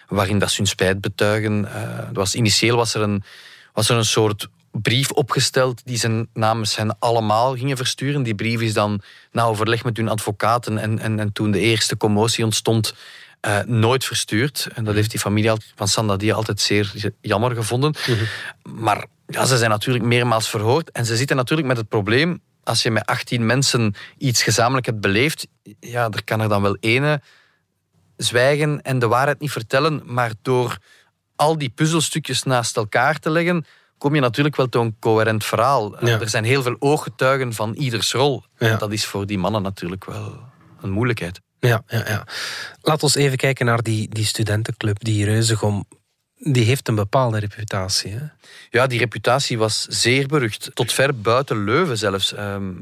waarin 0.10 0.39
dat 0.39 0.50
ze 0.50 0.58
hun 0.58 0.68
spijt 0.68 1.01
betuigen. 1.01 1.66
Uh, 1.66 2.00
was, 2.13 2.36
initieel 2.36 2.75
was 2.75 2.94
er, 2.94 3.01
een, 3.01 3.24
was 3.74 3.89
er 3.89 3.98
een 3.98 4.06
soort 4.06 4.48
brief 4.72 5.12
opgesteld 5.12 5.82
die 5.86 5.98
ze 5.98 6.28
namens 6.34 6.75
hen 6.75 7.00
allemaal 7.00 7.56
gingen 7.56 7.78
versturen. 7.78 8.24
Die 8.24 8.36
brief 8.36 8.62
is 8.62 8.74
dan 8.74 9.01
na 9.32 9.44
overleg 9.44 9.84
met 9.84 9.98
hun 9.98 10.10
advocaten 10.10 10.78
en, 10.78 11.00
en, 11.00 11.20
en 11.20 11.32
toen 11.32 11.51
de 11.51 11.60
eerste 11.60 11.98
commotie 11.98 12.44
ontstond, 12.44 12.94
uh, 13.48 13.60
nooit 13.66 14.06
verstuurd. 14.06 14.68
En 14.74 14.84
dat 14.84 14.96
heeft 14.96 15.12
die 15.12 15.20
familie 15.20 15.51
van 15.75 15.88
Sandadia 15.88 16.34
altijd 16.34 16.62
zeer 16.62 17.12
jammer 17.22 17.56
gevonden. 17.56 17.96
Mhm. 18.08 18.24
Maar 18.82 19.06
ja, 19.28 19.46
ze 19.46 19.58
zijn 19.58 19.70
natuurlijk 19.70 20.06
meermaals 20.06 20.50
verhoord. 20.50 20.92
En 20.92 21.06
ze 21.06 21.16
zitten 21.16 21.36
natuurlijk 21.36 21.68
met 21.68 21.78
het 21.78 21.88
probleem, 21.88 22.42
als 22.63 22.84
je 22.84 22.92
met 22.92 23.06
18 23.06 23.46
mensen 23.46 23.96
iets 24.18 24.44
gezamenlijk 24.44 24.86
hebt 24.86 25.01
beleefd, 25.01 25.48
ja, 25.80 26.10
er 26.10 26.24
kan 26.24 26.42
er 26.42 26.50
dan 26.50 26.62
wel 26.62 26.78
ene 26.80 27.22
zwijgen 28.22 28.82
en 28.82 29.00
de 29.00 29.08
waarheid 29.08 29.40
niet 29.40 29.52
vertellen. 29.52 30.02
Maar 30.06 30.32
door 30.42 30.78
al 31.36 31.58
die 31.58 31.70
puzzelstukjes 31.70 32.44
naast 32.44 32.78
elkaar 32.78 33.20
te 33.20 33.30
leggen, 33.30 33.66
kom 33.98 34.16
je 34.16 34.22
natuurlijk 34.22 34.56
wel 34.56 34.70
tot 34.70 34.84
een 34.84 34.96
coherent 35.00 35.46
verhaal. 35.46 36.00
Er 36.00 36.30
zijn 36.30 36.44
heel 36.44 36.62
veel 36.62 36.76
ooggetuigen 36.80 37.54
van 37.54 37.74
ieders 37.74 38.12
rol. 38.12 38.44
En 38.58 38.78
dat 38.78 38.92
is 38.92 39.06
voor 39.06 39.26
die 39.26 39.38
mannen 39.38 39.62
natuurlijk 39.62 40.06
wel 40.06 40.40
een 40.82 40.90
moeilijkheid. 40.90 41.42
Ja, 41.60 41.84
ja, 41.88 42.04
ja. 42.08 42.24
Laat 42.82 43.04
ons 43.04 43.16
even 43.16 43.38
kijken 43.38 43.66
naar 43.66 43.84
die, 43.84 44.10
die 44.10 44.26
studentenclub, 44.26 45.04
die 45.04 45.26
Reuzegom. 45.26 45.86
Die 46.41 46.65
heeft 46.65 46.88
een 46.88 46.96
bepaalde 46.96 47.39
reputatie. 47.39 48.12
Hè? 48.12 48.25
Ja, 48.69 48.88
die 48.88 49.00
reputatie 49.00 49.58
was 49.58 49.86
zeer 49.89 50.27
berucht. 50.27 50.72
Tot 50.74 50.93
ver 50.93 51.19
buiten 51.22 51.63
Leuven 51.63 51.98
zelfs. 51.98 52.34
Ehm, 52.34 52.77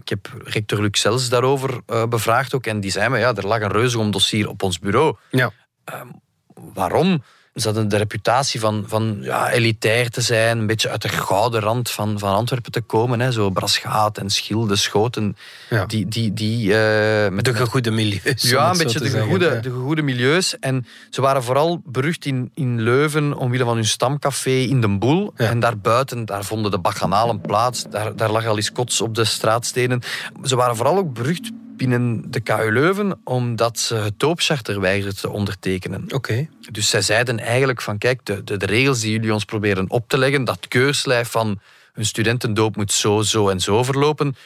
ik 0.00 0.08
heb 0.08 0.42
rector 0.44 0.80
Luc 0.80 1.00
Sels 1.00 1.28
daarover 1.28 1.80
uh, 1.90 2.06
bevraagd 2.06 2.54
ook. 2.54 2.66
En 2.66 2.80
die 2.80 2.90
zei 2.90 3.08
me, 3.08 3.18
ja, 3.18 3.34
er 3.34 3.46
lag 3.46 3.60
een 3.60 3.72
Reuzegom 3.72 4.10
dossier 4.10 4.48
op 4.48 4.62
ons 4.62 4.78
bureau. 4.78 5.16
Ja. 5.30 5.52
Um, 5.94 6.20
waarom? 6.54 7.22
Ze 7.56 7.66
hadden 7.66 7.88
de 7.88 7.96
reputatie 7.96 8.60
van, 8.60 8.84
van 8.86 9.18
ja, 9.20 9.50
elitair 9.50 10.10
te 10.10 10.20
zijn, 10.20 10.58
een 10.58 10.66
beetje 10.66 10.88
uit 10.88 11.02
de 11.02 11.08
gouden 11.08 11.60
rand 11.60 11.90
van, 11.90 12.18
van 12.18 12.34
Antwerpen 12.34 12.72
te 12.72 12.80
komen. 12.80 13.20
Hè. 13.20 13.32
Zo 13.32 13.50
Braschaat 13.50 14.18
en 14.18 14.30
Schilde, 14.30 14.76
Schoten. 14.76 15.36
Ja. 15.70 15.86
Die, 15.86 16.08
die, 16.08 16.32
die, 16.32 16.68
uh, 16.68 17.28
met 17.28 17.44
de 17.44 17.54
gegoede 17.54 17.90
milieus. 17.90 18.42
Ja, 18.42 18.70
een 18.70 18.78
beetje 18.78 19.00
de 19.00 19.10
gegoede, 19.10 19.60
de 19.60 19.70
gegoede 19.70 20.02
milieus. 20.02 20.58
En 20.58 20.86
ze 21.10 21.20
waren 21.20 21.42
vooral 21.42 21.82
berucht 21.84 22.24
in, 22.24 22.50
in 22.54 22.80
Leuven 22.80 23.34
omwille 23.34 23.64
van 23.64 23.74
hun 23.74 23.84
stamcafé 23.84 24.50
in 24.50 24.80
Den 24.80 24.98
Boel. 24.98 25.32
Ja. 25.36 25.48
En 25.48 25.60
daarbuiten, 25.60 26.24
daar 26.24 26.44
vonden 26.44 26.70
de 26.70 26.78
bacchanalen 26.78 27.40
plaats. 27.40 27.84
Daar, 27.90 28.16
daar 28.16 28.30
lag 28.30 28.46
al 28.46 28.56
eens 28.56 28.72
kots 28.72 29.00
op 29.00 29.14
de 29.14 29.24
straatstenen. 29.24 30.02
Ze 30.42 30.56
waren 30.56 30.76
vooral 30.76 30.96
ook 30.96 31.14
berucht 31.14 31.50
binnen 31.76 32.30
de 32.30 32.40
KU 32.40 32.72
Leuven 32.72 33.20
omdat 33.24 33.78
ze 33.78 33.94
het 33.94 34.18
doopcharter 34.18 34.80
weigerden 34.80 35.16
te 35.16 35.30
ondertekenen. 35.30 36.04
Oké. 36.14 36.48
Dus 36.70 36.88
zij 36.88 37.02
zeiden 37.02 37.38
eigenlijk 37.38 37.82
van 37.82 37.98
kijk, 37.98 38.20
de, 38.22 38.44
de, 38.44 38.56
de, 38.56 38.66
regels 38.66 39.00
die 39.00 39.12
jullie 39.12 39.32
ons 39.32 39.44
proberen 39.44 39.90
op 39.90 40.08
te 40.08 40.18
leggen, 40.18 40.44
dat 40.44 40.68
keurslijf 40.68 41.30
van 41.30 41.60
een 41.94 42.06
studentendoop 42.06 42.76
moet 42.76 42.92
zo, 42.92 43.22
zo 43.22 43.48
en 43.48 43.60
zo 43.60 43.82
verlopen, 43.82 44.36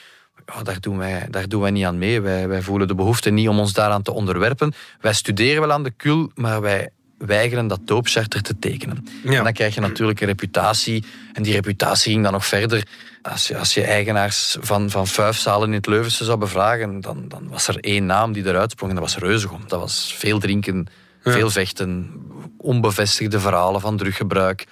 ja, 0.46 0.62
daar, 0.62 0.80
doen 0.80 0.98
wij, 0.98 1.26
daar 1.30 1.48
doen 1.48 1.60
wij 1.60 1.70
niet 1.70 1.84
aan 1.84 1.98
mee. 1.98 2.20
Wij, 2.20 2.48
wij 2.48 2.62
voelen 2.62 2.88
de 2.88 2.94
behoefte 2.94 3.30
niet 3.30 3.48
om 3.48 3.58
ons 3.58 3.72
daaraan 3.72 4.02
te 4.02 4.12
onderwerpen. 4.12 4.72
Wij 5.00 5.12
studeren 5.12 5.60
wel 5.60 5.72
aan 5.72 5.82
de 5.82 5.90
KUL, 5.90 6.30
maar 6.34 6.60
wij 6.60 6.90
weigeren 7.18 7.66
dat 7.66 7.80
doopcharter 7.84 8.42
te 8.42 8.58
tekenen. 8.58 9.06
Ja. 9.24 9.38
En 9.38 9.44
dan 9.44 9.52
krijg 9.52 9.74
je 9.74 9.80
natuurlijk 9.80 10.20
een 10.20 10.26
reputatie. 10.26 11.04
En 11.32 11.42
die 11.42 11.52
reputatie 11.52 12.12
ging 12.12 12.22
dan 12.22 12.32
nog 12.32 12.46
verder. 12.46 12.86
Als 13.22 13.48
je, 13.48 13.58
als 13.58 13.74
je 13.74 13.82
eigenaars 13.82 14.56
van, 14.60 14.90
van 14.90 15.34
zalen 15.34 15.68
in 15.68 15.74
het 15.74 15.86
Leuvense 15.86 16.24
zou 16.24 16.38
bevragen, 16.38 17.00
dan, 17.00 17.28
dan 17.28 17.48
was 17.48 17.68
er 17.68 17.78
één 17.78 18.06
naam 18.06 18.32
die 18.32 18.46
eruit 18.46 18.70
sprong 18.70 18.92
en 18.92 18.98
dat 19.00 19.12
was 19.12 19.22
Reuzegom. 19.22 19.60
Dat 19.66 19.80
was 19.80 20.14
veel 20.18 20.38
drinken, 20.38 20.86
veel 21.22 21.50
vechten, 21.50 22.12
onbevestigde 22.58 23.40
verhalen 23.40 23.80
van 23.80 23.96
druggebruik. 23.96 24.66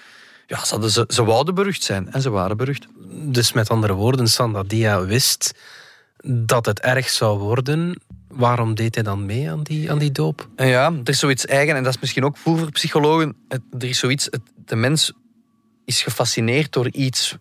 Ja, 0.46 0.64
ze, 0.64 0.90
ze, 0.90 1.04
ze 1.08 1.24
wouden 1.24 1.54
berucht 1.54 1.82
zijn 1.82 2.12
en 2.12 2.22
ze 2.22 2.30
waren 2.30 2.56
berucht. 2.56 2.86
Dus 3.10 3.52
met 3.52 3.70
andere 3.70 3.92
woorden, 3.92 4.28
Sandadia 4.28 5.04
wist 5.04 5.54
dat 6.24 6.66
het 6.66 6.80
erg 6.80 7.08
zou 7.08 7.38
worden 7.38 8.00
waarom 8.28 8.74
deed 8.74 8.94
hij 8.94 9.04
dan 9.04 9.26
mee 9.26 9.50
aan 9.50 9.62
die, 9.62 9.90
aan 9.90 9.98
die 9.98 10.12
doop? 10.12 10.48
Ja, 10.56 10.92
er 11.04 11.08
is 11.08 11.18
zoiets 11.18 11.46
eigen, 11.46 11.76
en 11.76 11.82
dat 11.82 11.94
is 11.94 12.00
misschien 12.00 12.24
ook 12.24 12.36
voor 12.36 12.70
psychologen. 12.70 13.36
Er 13.48 13.88
is 13.88 13.98
zoiets, 13.98 14.28
de 14.56 14.76
mens 14.76 15.12
is 15.84 16.02
gefascineerd 16.02 16.72
door 16.72 16.88
iets 16.90 17.36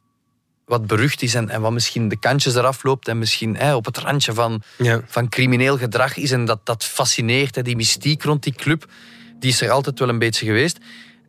wat 0.68 0.88
berucht 0.88 1.22
is 1.22 1.34
en, 1.34 1.50
en 1.50 1.62
wat 1.62 1.72
misschien 1.72 2.08
de 2.08 2.20
kantjes 2.20 2.56
eraf 2.56 2.84
loopt 2.84 3.08
en 3.08 3.18
misschien 3.18 3.74
op 3.74 3.86
het 3.86 3.98
randje 3.98 4.34
van, 4.34 4.62
van 5.06 5.30
crimineel 5.30 5.78
gedrag 5.78 6.18
is. 6.18 6.32
En 6.32 6.46
dat, 6.46 6.60
dat 6.64 6.84
fascineert, 6.84 7.56
hè, 7.56 7.62
die 7.62 7.76
mystiek 7.76 8.24
rond 8.24 8.44
die 8.44 8.54
club, 8.54 8.86
die 9.40 9.50
is 9.50 9.62
er 9.62 9.72
altijd 9.72 10.00
wel 10.00 10.10
een 10.10 10.20
beetje 10.20 10.46
geweest. 10.46 10.78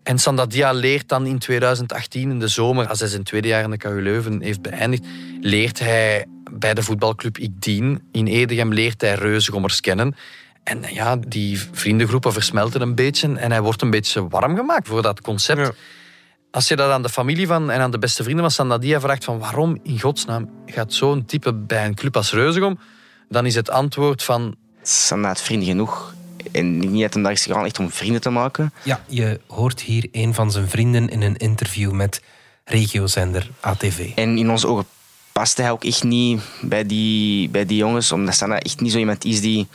En 0.02 0.18
Sandadia 0.18 0.73
leert 0.73 1.09
dan 1.09 1.26
in 1.26 1.38
2018, 1.38 2.30
in 2.30 2.38
de 2.38 2.49
zomer, 2.49 2.87
als 2.87 3.00
hij 3.00 3.09
zijn 3.09 3.23
tweede 3.23 3.49
jaar 3.49 3.62
in 3.62 3.71
de 3.71 3.76
KU 3.76 4.02
Leuven 4.02 4.42
heeft 4.42 4.62
beëindigd, 4.62 5.04
leert 5.40 5.78
hij 5.78 6.26
bij 6.50 6.75
de 6.75 6.83
voetbalclub 6.83 7.38
Ikdien 7.38 8.02
in 8.12 8.26
Edegem 8.26 8.73
leert 8.73 9.00
hij 9.00 9.14
reuzengommers 9.14 9.80
kennen. 9.80 10.16
En 10.62 10.83
ja, 10.92 11.16
die 11.16 11.61
vriendengroepen 11.73 12.33
versmelten 12.33 12.80
een 12.80 12.95
beetje 12.95 13.37
en 13.37 13.50
hij 13.50 13.62
wordt 13.62 13.83
een 13.83 13.90
beetje 13.90 14.28
warm 14.28 14.57
gemaakt 14.57 14.88
voor 14.88 15.02
dat 15.02 15.21
concept. 15.21 15.76
Als 16.50 16.69
je 16.69 16.76
dat 16.76 16.90
aan 16.90 17.02
de 17.02 17.09
familie 17.09 17.47
van 17.47 17.71
en 17.71 17.81
aan 17.81 17.90
de 17.90 17.99
beste 17.99 18.23
vrienden 18.23 18.45
van 18.45 18.55
Sandadia 18.55 19.00
vraagt 19.00 19.25
van 19.25 19.38
waarom 19.38 19.78
in 19.83 20.00
godsnaam 20.00 20.50
gaat 20.67 20.93
zo'n 20.93 21.25
type 21.25 21.55
bij 21.55 21.85
een 21.85 21.95
club 21.95 22.17
als 22.17 22.33
Reuzegom, 22.33 22.78
dan 23.28 23.47
is 23.47 23.55
het 23.55 23.71
antwoord 23.71 24.23
van... 24.23 24.57
Sandaat 24.83 25.40
vrienden 25.40 25.69
genoeg. 25.69 26.14
En 26.52 26.78
niet 26.78 27.02
dat 27.02 27.14
hem 27.14 27.23
daar 27.23 27.33
is 27.33 27.43
gegaan 27.43 27.64
echt 27.64 27.78
om 27.78 27.90
vrienden 27.90 28.21
te 28.21 28.31
maken. 28.31 28.73
Ja, 28.83 29.05
je 29.07 29.40
hoort 29.47 29.81
hier 29.81 30.09
een 30.12 30.35
van 30.35 30.52
zijn 30.52 30.69
vrienden 30.69 31.09
in 31.09 31.23
een 31.23 31.37
interview 31.37 31.93
met 31.93 32.23
regiozender 32.64 33.50
ATV. 33.61 34.11
En 34.14 34.38
in 34.38 34.50
onze 34.50 34.67
ogen 34.67 34.87
paste 35.33 35.62
hij 35.62 35.71
ook 35.71 35.85
echt 35.85 36.02
niet 36.02 36.40
bij 36.61 36.87
die, 36.87 37.49
bij 37.49 37.67
die 37.67 37.76
jongens, 37.76 38.12
omdat 38.12 38.35
Sanna 38.35 38.61
echt 38.61 38.81
niet 38.81 38.93
zo 38.93 38.99
iemand 38.99 39.25
is 39.25 39.40
die 39.40 39.67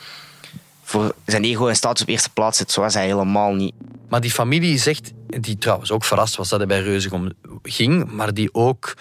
voor 0.84 1.14
zijn 1.26 1.44
ego 1.44 1.68
en 1.68 1.76
status 1.76 2.02
op 2.02 2.08
eerste 2.08 2.30
plaats 2.30 2.58
zet. 2.58 2.70
Zo 2.70 2.80
was 2.80 2.94
hij 2.94 3.06
helemaal 3.06 3.54
niet. 3.54 3.74
Maar 4.08 4.20
die 4.20 4.30
familie 4.30 4.78
zegt, 4.78 5.12
die 5.26 5.58
trouwens 5.58 5.90
ook 5.90 6.04
verrast 6.04 6.36
was 6.36 6.48
dat 6.48 6.58
hij 6.58 6.68
bij 6.68 6.80
Reuzegom 6.80 7.32
ging, 7.62 8.10
maar 8.12 8.34
die 8.34 8.54
ook 8.54 8.94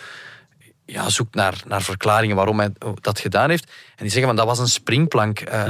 ja, 0.86 1.10
zoekt 1.10 1.36
naar, 1.36 1.62
naar 1.68 1.82
verklaringen 1.82 2.36
waarom 2.36 2.60
hij 2.60 2.72
dat 3.02 3.20
gedaan 3.20 3.50
heeft. 3.50 3.64
En 3.96 4.04
die 4.04 4.10
zeggen 4.10 4.28
van 4.28 4.36
dat 4.36 4.46
was 4.46 4.60
een 4.60 4.68
springplank. 4.68 5.42
Uh, 5.54 5.68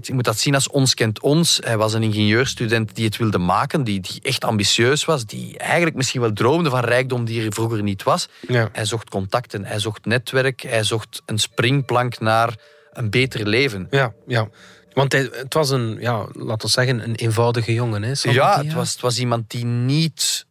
Je 0.00 0.14
moet 0.14 0.24
dat 0.24 0.38
zien 0.38 0.54
als 0.54 0.68
ons 0.68 0.94
kent 0.94 1.20
ons. 1.20 1.60
Hij 1.64 1.76
was 1.76 1.92
een 1.92 2.02
ingenieurstudent 2.02 2.94
die 2.94 3.04
het 3.04 3.16
wilde 3.16 3.38
maken, 3.38 3.84
die, 3.84 4.00
die 4.00 4.20
echt 4.22 4.44
ambitieus 4.44 5.04
was, 5.04 5.26
die 5.26 5.58
eigenlijk 5.58 5.96
misschien 5.96 6.20
wel 6.20 6.32
droomde 6.32 6.70
van 6.70 6.80
rijkdom 6.80 7.24
die 7.24 7.44
er 7.44 7.52
vroeger 7.52 7.82
niet 7.82 8.02
was. 8.02 8.28
Ja. 8.48 8.68
Hij 8.72 8.84
zocht 8.84 9.10
contacten, 9.10 9.64
hij 9.64 9.78
zocht 9.78 10.04
netwerk, 10.04 10.62
hij 10.62 10.84
zocht 10.84 11.22
een 11.26 11.38
springplank 11.38 12.20
naar 12.20 12.56
een 12.92 13.10
beter 13.10 13.46
leven. 13.46 13.86
Ja, 13.90 14.12
ja. 14.26 14.48
Want 14.92 15.12
hij, 15.12 15.28
het 15.32 15.54
was 15.54 15.70
een, 15.70 15.96
ja, 16.00 16.26
laten 16.32 16.66
we 16.66 16.72
zeggen, 16.72 17.04
een 17.04 17.14
eenvoudige 17.14 17.72
jongen. 17.72 18.02
Hè, 18.02 18.12
ja, 18.22 18.62
het 18.62 18.72
was, 18.72 18.92
het 18.92 19.00
was 19.00 19.18
iemand 19.18 19.50
die 19.50 19.64
niet 19.64 20.46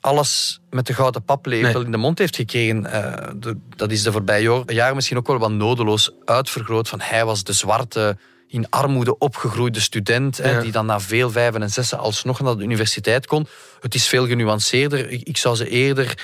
alles 0.00 0.60
met 0.70 0.86
de 0.86 0.94
gouden 0.94 1.24
paplepel 1.24 1.82
in 1.82 1.90
de 1.90 1.96
mond 1.96 2.18
heeft 2.18 2.36
gekregen. 2.36 2.86
Uh, 2.86 3.54
dat 3.76 3.90
is 3.90 4.02
de 4.02 4.12
voorbije 4.12 4.62
jaren 4.66 4.94
misschien 4.94 5.16
ook 5.16 5.26
wel 5.26 5.38
wat 5.38 5.50
nodeloos 5.50 6.10
uitvergroot. 6.24 6.88
Van 6.88 7.00
hij 7.00 7.24
was 7.24 7.44
de 7.44 7.52
zwarte 7.52 8.16
in 8.48 8.70
armoede 8.70 9.18
opgegroeide 9.18 9.80
student, 9.80 10.36
hè, 10.36 10.62
die 10.62 10.72
dan 10.72 10.86
na 10.86 11.00
veel 11.00 11.30
vijven 11.30 11.62
en 11.62 11.70
zessen 11.70 11.98
alsnog 11.98 12.40
naar 12.40 12.56
de 12.56 12.62
universiteit 12.62 13.26
kon. 13.26 13.46
Het 13.80 13.94
is 13.94 14.08
veel 14.08 14.26
genuanceerder. 14.26 15.10
Ik, 15.10 15.22
ik 15.22 15.36
zou 15.36 15.56
ze 15.56 15.68
eerder 15.68 16.18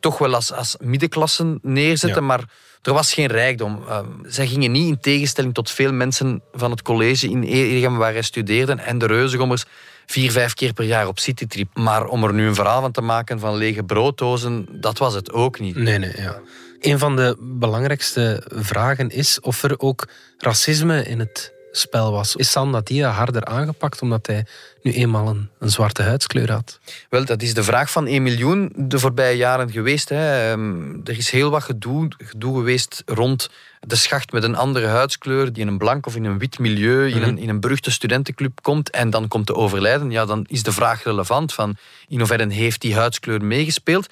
toch 0.00 0.18
wel 0.18 0.34
als, 0.34 0.52
als 0.52 0.76
middenklassen 0.80 1.58
neerzetten, 1.62 2.26
maar 2.26 2.44
er 2.82 2.92
was 2.92 3.12
geen 3.12 3.26
rijkdom. 3.26 3.82
Uh, 3.88 3.98
zij 4.22 4.46
gingen 4.46 4.72
niet 4.72 4.88
in 4.88 5.00
tegenstelling 5.00 5.54
tot 5.54 5.70
veel 5.70 5.92
mensen 5.92 6.42
van 6.52 6.70
het 6.70 6.82
college 6.82 7.28
in 7.28 7.42
Egem 7.42 7.96
waar 7.96 8.12
hij 8.12 8.22
studeerde 8.22 8.72
en 8.72 8.98
de 8.98 9.06
Reuzegommers 9.06 9.64
vier, 10.06 10.30
vijf 10.30 10.54
keer 10.54 10.72
per 10.72 10.84
jaar 10.84 11.06
op 11.06 11.18
citytrip. 11.18 11.68
Maar 11.74 12.06
om 12.06 12.24
er 12.24 12.34
nu 12.34 12.46
een 12.46 12.54
verhaal 12.54 12.80
van 12.80 12.92
te 12.92 13.00
maken 13.00 13.38
van 13.38 13.56
lege 13.56 13.82
brooddozen, 13.82 14.66
dat 14.70 14.98
was 14.98 15.14
het 15.14 15.32
ook 15.32 15.60
niet. 15.60 15.76
Nee, 15.76 15.98
nee, 15.98 16.12
ja. 16.16 16.40
Een 16.80 16.98
van 16.98 17.16
de 17.16 17.36
belangrijkste 17.40 18.42
vragen 18.48 19.08
is 19.08 19.40
of 19.40 19.62
er 19.62 19.78
ook 19.78 20.08
racisme 20.38 21.02
in 21.02 21.18
het 21.18 21.52
spel 21.72 22.12
was. 22.12 22.36
Is 22.36 22.50
Sandadia 22.50 23.10
harder 23.10 23.44
aangepakt 23.44 24.02
omdat 24.02 24.26
hij 24.26 24.46
nu 24.82 24.92
eenmaal 24.92 25.28
een, 25.28 25.48
een, 25.58 25.70
zwarte 25.70 26.02
huidskleur 26.02 26.52
had? 26.52 26.78
Wel, 27.08 27.24
dat 27.24 27.42
is 27.42 27.54
de 27.54 27.62
vraag 27.62 27.90
van 27.90 28.06
1 28.06 28.22
miljoen 28.22 28.72
de 28.76 28.98
voorbije 28.98 29.36
jaren 29.36 29.70
geweest. 29.70 30.08
Hè. 30.08 30.50
Ehm, 30.50 30.94
er 31.04 31.18
is 31.18 31.30
heel 31.30 31.50
wat 31.50 31.62
gedoe, 31.62 32.08
gedoe 32.18 32.56
geweest 32.56 33.02
rond 33.06 33.50
de 33.80 33.96
schacht 33.96 34.32
met 34.32 34.42
een 34.42 34.56
andere 34.56 34.86
huidskleur 34.86 35.52
die 35.52 35.62
in 35.62 35.68
een 35.68 35.78
blank 35.78 36.06
of 36.06 36.16
in 36.16 36.24
een 36.24 36.38
wit 36.38 36.58
milieu, 36.58 37.10
in, 37.10 37.18
mhm. 37.18 37.28
een, 37.28 37.38
in 37.38 37.48
een 37.48 37.60
beruchte 37.60 37.90
studentenclub 37.90 38.58
komt 38.62 38.90
en 38.90 39.10
dan 39.10 39.28
komt 39.28 39.46
te 39.46 39.54
overlijden. 39.54 40.10
Ja, 40.10 40.24
dan 40.24 40.44
is 40.48 40.62
de 40.62 40.72
vraag 40.72 41.02
relevant 41.02 41.54
van 41.54 41.76
in 42.08 42.18
hoeverre 42.18 42.52
heeft 42.52 42.80
die 42.80 42.94
huidskleur 42.94 43.44
meegespeeld. 43.44 44.08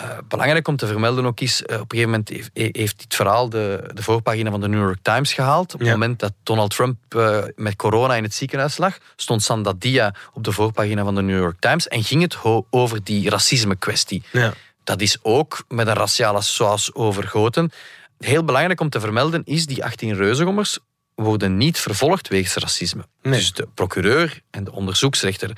Uh, 0.00 0.18
belangrijk 0.28 0.68
om 0.68 0.76
te 0.76 0.86
vermelden 0.86 1.26
ook 1.26 1.40
is, 1.40 1.60
uh, 1.60 1.66
op 1.66 1.70
een 1.70 1.98
gegeven 1.98 2.10
moment 2.10 2.28
heeft, 2.28 2.50
heeft 2.76 2.98
dit 2.98 3.14
verhaal 3.14 3.48
de, 3.48 3.90
de 3.94 4.02
voorpagina 4.02 4.50
van 4.50 4.60
de 4.60 4.68
New 4.68 4.80
York 4.80 4.98
Times 5.02 5.32
gehaald. 5.32 5.74
Op 5.74 5.80
het 5.80 5.88
moment 5.88 6.18
dat 6.18 6.32
Donald 6.42 6.74
Trump 6.74 6.96
uh, 7.16 7.44
met 7.56 7.76
corona 7.76 8.14
in 8.14 8.22
het 8.22 8.34
ziekenhuis 8.34 8.78
lag, 8.78 8.98
stond 9.16 9.42
Sandadia 9.42 10.14
op 10.32 10.44
de 10.44 10.52
voorpagina 10.52 11.04
van 11.04 11.14
de 11.14 11.22
New 11.22 11.38
York 11.38 11.60
Times 11.60 11.88
en 11.88 12.04
ging 12.04 12.22
het 12.22 12.36
over 12.70 13.04
die 13.04 13.30
racisme-kwestie. 13.30 14.22
Ja. 14.32 14.52
Dat 14.84 15.00
is 15.00 15.18
ook 15.22 15.64
met 15.68 15.86
een 15.86 15.94
raciale 15.94 16.42
saus 16.42 16.94
overgoten. 16.94 17.70
Heel 18.18 18.44
belangrijk 18.44 18.80
om 18.80 18.88
te 18.88 19.00
vermelden 19.00 19.42
is, 19.44 19.66
die 19.66 19.84
18 19.84 20.14
reuzengommers 20.14 20.78
worden 21.14 21.56
niet 21.56 21.78
vervolgd 21.78 22.28
wegens 22.28 22.54
racisme. 22.54 23.02
Dus 23.22 23.52
de 23.52 23.68
procureur 23.74 24.40
en 24.50 24.64
de 24.64 24.72
onderzoeksrechter 24.72 25.56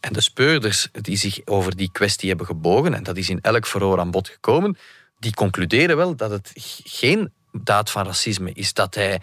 en 0.00 0.12
de 0.12 0.20
speurders 0.20 0.88
die 0.92 1.16
zich 1.16 1.40
over 1.44 1.76
die 1.76 1.90
kwestie 1.92 2.28
hebben 2.28 2.46
gebogen, 2.46 2.94
en 2.94 3.02
dat 3.02 3.16
is 3.16 3.28
in 3.28 3.40
elk 3.40 3.66
verhoor 3.66 4.00
aan 4.00 4.10
bod 4.10 4.28
gekomen, 4.28 4.76
die 5.18 5.34
concluderen 5.34 5.96
wel 5.96 6.16
dat 6.16 6.30
het 6.30 6.52
geen 6.84 7.32
daad 7.52 7.90
van 7.90 8.04
racisme 8.04 8.52
is. 8.52 8.72
Dat 8.72 8.94
hij, 8.94 9.20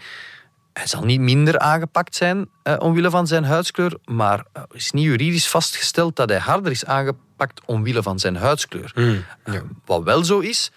hij 0.72 0.86
zal 0.86 1.04
niet 1.04 1.20
minder 1.20 1.58
aangepakt 1.58 2.14
zijn 2.14 2.48
eh, 2.62 2.76
omwille 2.78 3.10
van 3.10 3.26
zijn 3.26 3.44
huidskleur, 3.44 3.98
maar 4.04 4.44
er 4.52 4.66
is 4.72 4.90
niet 4.90 5.04
juridisch 5.04 5.48
vastgesteld 5.48 6.16
dat 6.16 6.28
hij 6.28 6.38
harder 6.38 6.72
is 6.72 6.84
aangepakt 6.84 7.60
omwille 7.64 8.02
van 8.02 8.18
zijn 8.18 8.36
huidskleur. 8.36 8.90
Hmm, 8.94 9.24
ja. 9.44 9.62
wat 9.84 10.02
wel 10.02 10.24
zo 10.24 10.38
is, 10.38 10.70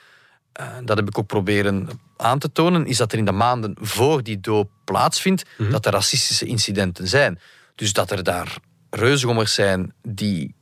uh, 0.59 0.67
dat 0.83 0.97
heb 0.97 1.07
ik 1.07 1.17
ook 1.17 1.27
proberen 1.27 1.89
aan 2.17 2.39
te 2.39 2.51
tonen, 2.51 2.85
is 2.85 2.97
dat 2.97 3.11
er 3.11 3.17
in 3.17 3.25
de 3.25 3.31
maanden 3.31 3.75
voor 3.79 4.23
die 4.23 4.39
doop 4.39 4.69
plaatsvindt, 4.83 5.43
hmm. 5.57 5.71
dat 5.71 5.85
er 5.85 5.91
racistische 5.91 6.45
incidenten 6.45 7.07
zijn. 7.07 7.39
Dus 7.75 7.93
dat 7.93 8.11
er 8.11 8.23
daar 8.23 8.57
reuzengommers 8.89 9.53
zijn 9.53 9.93
die 10.01 10.55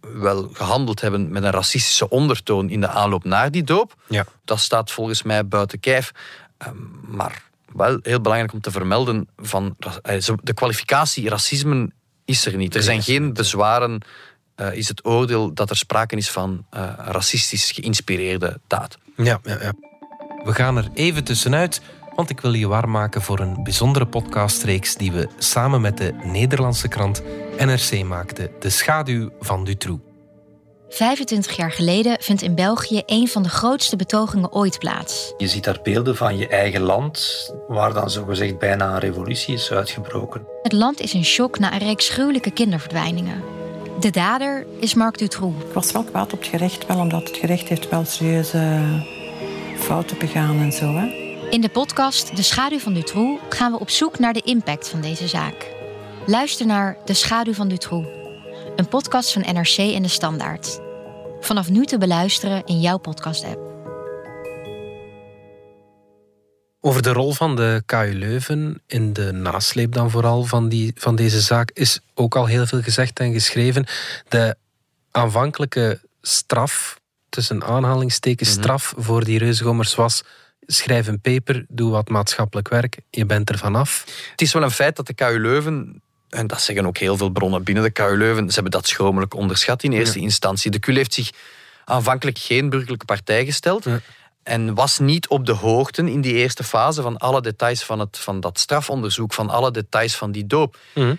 wel 0.00 0.48
gehandeld 0.52 1.00
hebben 1.00 1.30
met 1.30 1.42
een 1.42 1.50
racistische 1.50 2.08
ondertoon 2.08 2.70
in 2.70 2.80
de 2.80 2.88
aanloop 2.88 3.24
naar 3.24 3.50
die 3.50 3.64
doop. 3.64 3.94
Ja. 4.08 4.26
Dat 4.44 4.58
staat 4.58 4.90
volgens 4.90 5.22
mij 5.22 5.46
buiten 5.46 5.80
kijf. 5.80 6.12
Ehm, 6.58 6.76
maar 7.02 7.42
wel 7.72 7.98
heel 8.02 8.20
belangrijk 8.20 8.52
om 8.52 8.60
te 8.60 8.70
vermelden, 8.70 9.28
van 9.36 9.76
eh, 10.02 10.18
de 10.42 10.54
kwalificatie 10.54 11.28
racisme 11.28 11.90
is 12.24 12.46
er 12.46 12.56
niet. 12.56 12.74
Er 12.74 12.82
zijn 12.82 13.02
geen 13.02 13.32
bezwaren, 13.32 14.02
uh, 14.56 14.72
is 14.72 14.88
het 14.88 15.04
oordeel 15.04 15.54
dat 15.54 15.70
er 15.70 15.76
sprake 15.76 16.16
is 16.16 16.30
van 16.30 16.66
uh, 16.74 16.92
racistisch 16.96 17.70
geïnspireerde 17.70 18.60
daad. 18.66 18.98
Ja, 19.16 19.40
ja, 19.42 19.58
ja. 19.60 19.72
We 20.44 20.54
gaan 20.54 20.76
er 20.76 20.88
even 20.94 21.24
tussenuit 21.24 21.80
want 22.16 22.30
ik 22.30 22.40
wil 22.40 22.52
je 22.52 22.66
warm 22.66 22.90
maken 22.90 23.22
voor 23.22 23.40
een 23.40 23.62
bijzondere 23.62 24.06
podcastreeks 24.06 24.94
die 24.94 25.12
we 25.12 25.28
samen 25.38 25.80
met 25.80 25.98
de 25.98 26.14
Nederlandse 26.22 26.88
krant 26.88 27.22
NRC 27.58 28.04
maakten, 28.04 28.50
De 28.58 28.70
Schaduw 28.70 29.30
van 29.40 29.64
Dutroux. 29.64 30.00
25 30.88 31.56
jaar 31.56 31.72
geleden 31.72 32.16
vindt 32.20 32.42
in 32.42 32.54
België 32.54 33.02
een 33.06 33.28
van 33.28 33.42
de 33.42 33.48
grootste 33.48 33.96
betogingen 33.96 34.52
ooit 34.52 34.78
plaats. 34.78 35.34
Je 35.36 35.48
ziet 35.48 35.64
daar 35.64 35.80
beelden 35.82 36.16
van 36.16 36.36
je 36.36 36.48
eigen 36.48 36.80
land, 36.80 37.50
waar 37.68 37.92
dan 37.92 38.10
zogezegd 38.10 38.58
bijna 38.58 38.92
een 38.92 38.98
revolutie 38.98 39.54
is 39.54 39.70
uitgebroken. 39.70 40.46
Het 40.62 40.72
land 40.72 41.00
is 41.00 41.14
in 41.14 41.24
shock 41.24 41.58
na 41.58 41.72
een 41.72 41.78
reeks 41.78 42.08
gruwelijke 42.08 42.50
kinderverdwijningen. 42.50 43.42
De 44.00 44.10
dader 44.10 44.66
is 44.80 44.94
Marc 44.94 45.18
Dutroux. 45.18 45.64
Ik 45.64 45.72
was 45.72 45.92
wel 45.92 46.04
kwaad 46.04 46.32
op 46.32 46.38
het 46.38 46.48
gerecht, 46.48 46.86
wel 46.86 46.98
omdat 46.98 47.28
het 47.28 47.36
gerecht 47.36 47.68
heeft 47.68 47.88
wel 47.88 48.04
serieuze 48.04 48.80
fouten 49.78 50.18
begaan 50.18 50.58
en 50.58 50.72
zo. 50.72 50.94
Hè. 50.94 51.25
In 51.50 51.60
de 51.60 51.68
podcast 51.68 52.36
De 52.36 52.42
Schaduw 52.42 52.78
van 52.78 52.94
Dutroux 52.94 53.42
gaan 53.48 53.72
we 53.72 53.78
op 53.78 53.90
zoek 53.90 54.18
naar 54.18 54.32
de 54.32 54.40
impact 54.40 54.88
van 54.88 55.00
deze 55.00 55.28
zaak. 55.28 55.72
Luister 56.26 56.66
naar 56.66 56.96
De 57.04 57.14
Schaduw 57.14 57.52
van 57.52 57.68
Dutroux, 57.68 58.08
een 58.76 58.88
podcast 58.88 59.32
van 59.32 59.42
NRC 59.42 59.76
en 59.76 60.02
De 60.02 60.08
Standaard. 60.08 60.80
Vanaf 61.40 61.70
nu 61.70 61.84
te 61.84 61.98
beluisteren 61.98 62.64
in 62.64 62.80
jouw 62.80 62.98
podcast-app. 62.98 63.60
Over 66.80 67.02
de 67.02 67.12
rol 67.12 67.32
van 67.32 67.56
de 67.56 67.82
KU 67.86 68.12
Leuven 68.12 68.82
in 68.86 69.12
de 69.12 69.32
nasleep 69.32 69.92
dan 69.92 70.10
vooral 70.10 70.44
van, 70.44 70.68
die, 70.68 70.92
van 70.94 71.16
deze 71.16 71.40
zaak 71.40 71.70
is 71.70 72.00
ook 72.14 72.36
al 72.36 72.46
heel 72.46 72.66
veel 72.66 72.82
gezegd 72.82 73.20
en 73.20 73.32
geschreven. 73.32 73.86
De 74.28 74.56
aanvankelijke 75.10 76.00
straf, 76.22 77.00
tussen 77.28 77.64
aanhalingstekens 77.64 78.50
mhm. 78.50 78.58
straf, 78.58 78.94
voor 78.96 79.24
die 79.24 79.38
reuzegommers 79.38 79.94
was 79.94 80.22
schrijf 80.66 81.06
een 81.06 81.20
paper, 81.20 81.64
doe 81.68 81.90
wat 81.90 82.08
maatschappelijk 82.08 82.68
werk, 82.68 82.98
je 83.10 83.26
bent 83.26 83.50
er 83.50 83.58
vanaf. 83.58 84.04
Het 84.30 84.42
is 84.42 84.52
wel 84.52 84.62
een 84.62 84.70
feit 84.70 84.96
dat 84.96 85.06
de 85.06 85.14
KU 85.14 85.40
Leuven 85.40 86.02
en 86.28 86.46
dat 86.46 86.60
zeggen 86.60 86.86
ook 86.86 86.98
heel 86.98 87.16
veel 87.16 87.30
bronnen 87.30 87.62
binnen 87.62 87.84
de 87.84 87.90
KU 87.90 88.16
Leuven, 88.16 88.48
ze 88.48 88.54
hebben 88.54 88.72
dat 88.72 88.86
schromelijk 88.86 89.34
onderschat 89.34 89.82
in 89.82 89.92
eerste 89.92 90.18
instantie. 90.18 90.70
De 90.70 90.78
KU 90.78 90.92
heeft 90.92 91.14
zich 91.14 91.30
aanvankelijk 91.84 92.38
geen 92.38 92.70
burgerlijke 92.70 93.04
partij 93.04 93.44
gesteld. 93.44 93.86
En 94.42 94.74
was 94.74 94.98
niet 94.98 95.28
op 95.28 95.46
de 95.46 95.52
hoogte 95.52 96.10
in 96.10 96.20
die 96.20 96.34
eerste 96.34 96.64
fase 96.64 97.02
van 97.02 97.16
alle 97.16 97.42
details 97.42 97.84
van, 97.84 97.98
het, 97.98 98.18
van 98.18 98.40
dat 98.40 98.58
strafonderzoek, 98.58 99.34
van 99.34 99.50
alle 99.50 99.70
details 99.70 100.16
van 100.16 100.32
die 100.32 100.46
doop. 100.46 100.78
Mhm. 100.94 101.14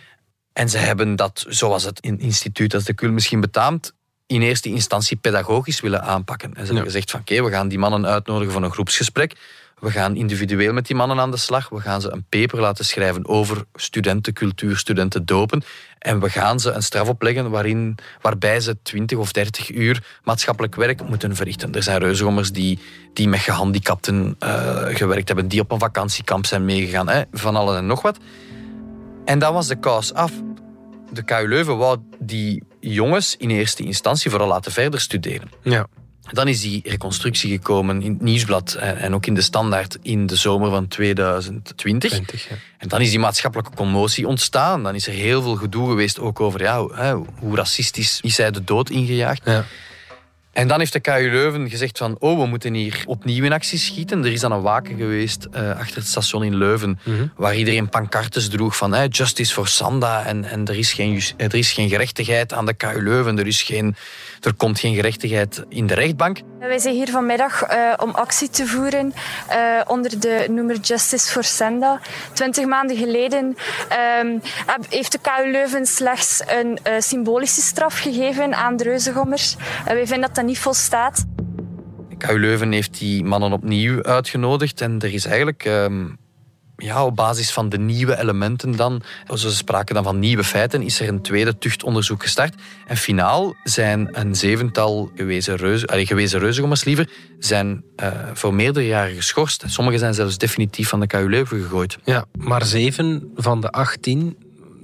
En 0.53 0.69
ze 0.69 0.77
hebben 0.77 1.15
dat, 1.15 1.45
zoals 1.47 1.83
het 1.83 1.99
instituut 1.99 2.73
als 2.73 2.83
de 2.83 2.93
KUL 2.93 3.11
misschien 3.11 3.41
betaamt, 3.41 3.93
in 4.27 4.41
eerste 4.41 4.69
instantie 4.69 5.17
pedagogisch 5.17 5.79
willen 5.79 6.03
aanpakken. 6.03 6.49
En 6.49 6.65
ze 6.65 6.65
hebben 6.65 6.91
gezegd 6.91 7.11
van 7.11 7.19
oké, 7.19 7.43
we 7.43 7.49
gaan 7.49 7.67
die 7.67 7.79
mannen 7.79 8.05
uitnodigen 8.05 8.53
voor 8.53 8.63
een 8.63 8.71
groepsgesprek. 8.71 9.35
We 9.79 9.91
gaan 9.91 10.15
individueel 10.15 10.73
met 10.73 10.87
die 10.87 10.95
mannen 10.95 11.19
aan 11.19 11.31
de 11.31 11.37
slag. 11.37 11.69
We 11.69 11.79
gaan 11.79 12.01
ze 12.01 12.11
een 12.11 12.25
paper 12.29 12.59
laten 12.59 12.85
schrijven 12.85 13.27
over 13.27 13.65
studentencultuur, 13.73 14.77
studentendopen. 14.77 15.63
En 15.99 16.19
we 16.19 16.29
gaan 16.29 16.59
ze 16.59 16.71
een 16.71 16.83
straf 16.83 17.09
opleggen 17.09 17.49
waarin, 17.49 17.97
waarbij 18.21 18.59
ze 18.59 18.81
20 18.81 19.17
of 19.17 19.31
30 19.31 19.69
uur 19.69 20.19
maatschappelijk 20.23 20.75
werk 20.75 21.07
moeten 21.09 21.35
verrichten. 21.35 21.73
Er 21.73 21.83
zijn 21.83 21.99
reuzegommers 21.99 22.51
die, 22.51 22.79
die 23.13 23.27
met 23.27 23.39
gehandicapten 23.39 24.35
uh, 24.43 24.85
gewerkt 24.85 25.27
hebben, 25.27 25.47
die 25.47 25.61
op 25.61 25.71
een 25.71 25.79
vakantiekamp 25.79 26.45
zijn 26.45 26.65
meegegaan, 26.65 27.09
hè, 27.09 27.21
van 27.31 27.55
alles 27.55 27.77
en 27.77 27.85
nog 27.85 28.01
wat. 28.01 28.17
En 29.25 29.39
dan 29.39 29.53
was 29.53 29.67
de 29.67 29.79
kous 29.79 30.13
af 30.13 30.31
de 31.11 31.23
KU 31.23 31.47
Leuven 31.47 31.77
wou 31.77 31.97
die 32.19 32.63
jongens 32.93 33.35
in 33.37 33.49
eerste 33.49 33.83
instantie 33.83 34.29
vooral 34.29 34.47
laten 34.47 34.71
verder 34.71 35.01
studeren. 35.01 35.51
Ja. 35.63 35.87
Dan 36.31 36.47
is 36.47 36.61
die 36.61 36.81
reconstructie 36.85 37.51
gekomen 37.51 38.01
in 38.01 38.11
het 38.11 38.21
nieuwsblad 38.21 38.73
en 38.73 39.13
ook 39.13 39.25
in 39.25 39.33
de 39.33 39.41
standaard 39.41 39.97
in 40.01 40.25
de 40.25 40.35
zomer 40.35 40.69
van 40.69 40.87
2020. 40.87 42.09
20, 42.09 42.49
ja. 42.49 42.55
En 42.77 42.87
dan 42.87 43.01
is 43.01 43.09
die 43.09 43.19
maatschappelijke 43.19 43.75
commotie 43.75 44.27
ontstaan. 44.27 44.83
Dan 44.83 44.95
is 44.95 45.07
er 45.07 45.13
heel 45.13 45.41
veel 45.41 45.55
gedoe 45.55 45.89
geweest 45.89 46.19
ook 46.19 46.39
over 46.39 46.61
ja, 46.61 46.79
hoe 47.39 47.55
racistisch 47.55 48.19
is 48.21 48.37
hij 48.37 48.51
de 48.51 48.63
dood 48.63 48.89
ingejaagd. 48.89 49.41
Ja. 49.45 49.65
En 50.57 50.67
dan 50.67 50.79
heeft 50.79 50.93
de 50.93 50.99
KU 50.99 51.29
Leuven 51.31 51.69
gezegd 51.69 51.97
van 51.97 52.15
oh, 52.19 52.39
we 52.39 52.45
moeten 52.45 52.73
hier 52.73 53.03
opnieuw 53.05 53.43
in 53.43 53.53
actie 53.53 53.79
schieten. 53.79 54.23
Er 54.23 54.31
is 54.31 54.39
dan 54.39 54.51
een 54.51 54.61
waken 54.61 54.97
geweest 54.97 55.47
uh, 55.55 55.69
achter 55.79 55.95
het 55.97 56.07
station 56.07 56.43
in 56.43 56.55
Leuven, 56.55 56.99
mm 57.03 57.31
waar 57.35 57.55
iedereen 57.55 57.89
pancartes 57.89 58.49
droeg 58.49 58.77
van 58.77 58.93
hey, 58.93 59.07
justice 59.07 59.53
for 59.53 59.67
Sanda. 59.67 60.25
En, 60.25 60.43
en 60.43 60.65
er, 60.65 60.77
is 60.77 60.93
geen, 60.93 61.21
er 61.37 61.55
is 61.55 61.71
geen 61.71 61.89
gerechtigheid 61.89 62.53
aan 62.53 62.65
de 62.65 62.73
KU 62.73 63.03
Leuven, 63.03 63.39
er, 63.39 63.47
is 63.47 63.61
geen, 63.61 63.95
er 64.41 64.53
komt 64.53 64.79
geen 64.79 64.95
gerechtigheid 64.95 65.65
in 65.69 65.87
de 65.87 65.93
rechtbank. 65.93 66.41
Wij 66.59 66.79
zijn 66.79 66.95
hier 66.95 67.09
vanmiddag 67.09 67.71
uh, 67.71 67.93
om 67.97 68.09
actie 68.09 68.49
te 68.49 68.65
voeren 68.67 69.13
uh, 69.49 69.81
onder 69.87 70.19
de 70.19 70.45
noemer 70.49 70.79
Justice 70.79 71.31
for 71.31 71.43
Sanda. 71.43 71.99
Twintig 72.33 72.65
maanden 72.65 72.97
geleden 72.97 73.55
um, 74.21 74.41
heeft 74.89 75.11
de 75.11 75.19
KU 75.21 75.51
Leuven 75.51 75.85
slechts 75.85 76.41
een 76.47 76.79
symbolische 76.99 77.61
straf 77.61 77.99
gegeven 77.99 78.55
aan 78.55 78.77
de 78.77 78.83
reuzengommers. 78.83 79.55
wij 79.85 80.07
vinden 80.07 80.21
dat 80.21 80.35
dat 80.35 80.45
niet 80.45 80.59
volstaat. 80.59 81.25
KU 82.17 82.39
Leuven 82.39 82.71
heeft 82.71 82.99
die 82.99 83.23
mannen 83.23 83.51
opnieuw 83.51 84.03
uitgenodigd 84.03 84.81
en 84.81 84.99
er 84.99 85.13
is 85.13 85.25
eigenlijk 85.25 85.65
um, 85.65 86.17
ja, 86.77 87.05
op 87.05 87.15
basis 87.15 87.51
van 87.51 87.69
de 87.69 87.77
nieuwe 87.77 88.19
elementen 88.19 88.75
dan, 88.75 89.01
ze 89.33 89.55
spraken 89.55 89.95
dan 89.95 90.03
van 90.03 90.19
nieuwe 90.19 90.43
feiten, 90.43 90.81
is 90.81 90.99
er 90.99 91.07
een 91.07 91.21
tweede 91.21 91.57
tuchtonderzoek 91.57 92.21
gestart. 92.21 92.55
En 92.87 92.97
finaal 92.97 93.55
zijn 93.63 94.09
een 94.11 94.35
zevental 94.35 95.11
gewezen, 95.15 95.55
reuze, 95.55 95.87
allee, 95.87 96.05
gewezen 96.05 96.39
reuzengommers 96.39 96.83
liever, 96.83 97.09
zijn 97.39 97.83
uh, 98.03 98.07
voor 98.33 98.53
meerdere 98.53 98.87
jaren 98.87 99.15
geschorst. 99.15 99.63
Sommigen 99.65 99.99
zijn 99.99 100.13
zelfs 100.13 100.37
definitief 100.37 100.89
van 100.89 100.99
de 100.99 101.07
KU 101.07 101.29
Leuven 101.29 101.61
gegooid. 101.61 101.97
Ja, 102.03 102.25
maar 102.37 102.65
zeven 102.65 103.31
van 103.35 103.61
de 103.61 103.69
achttien 103.69 104.37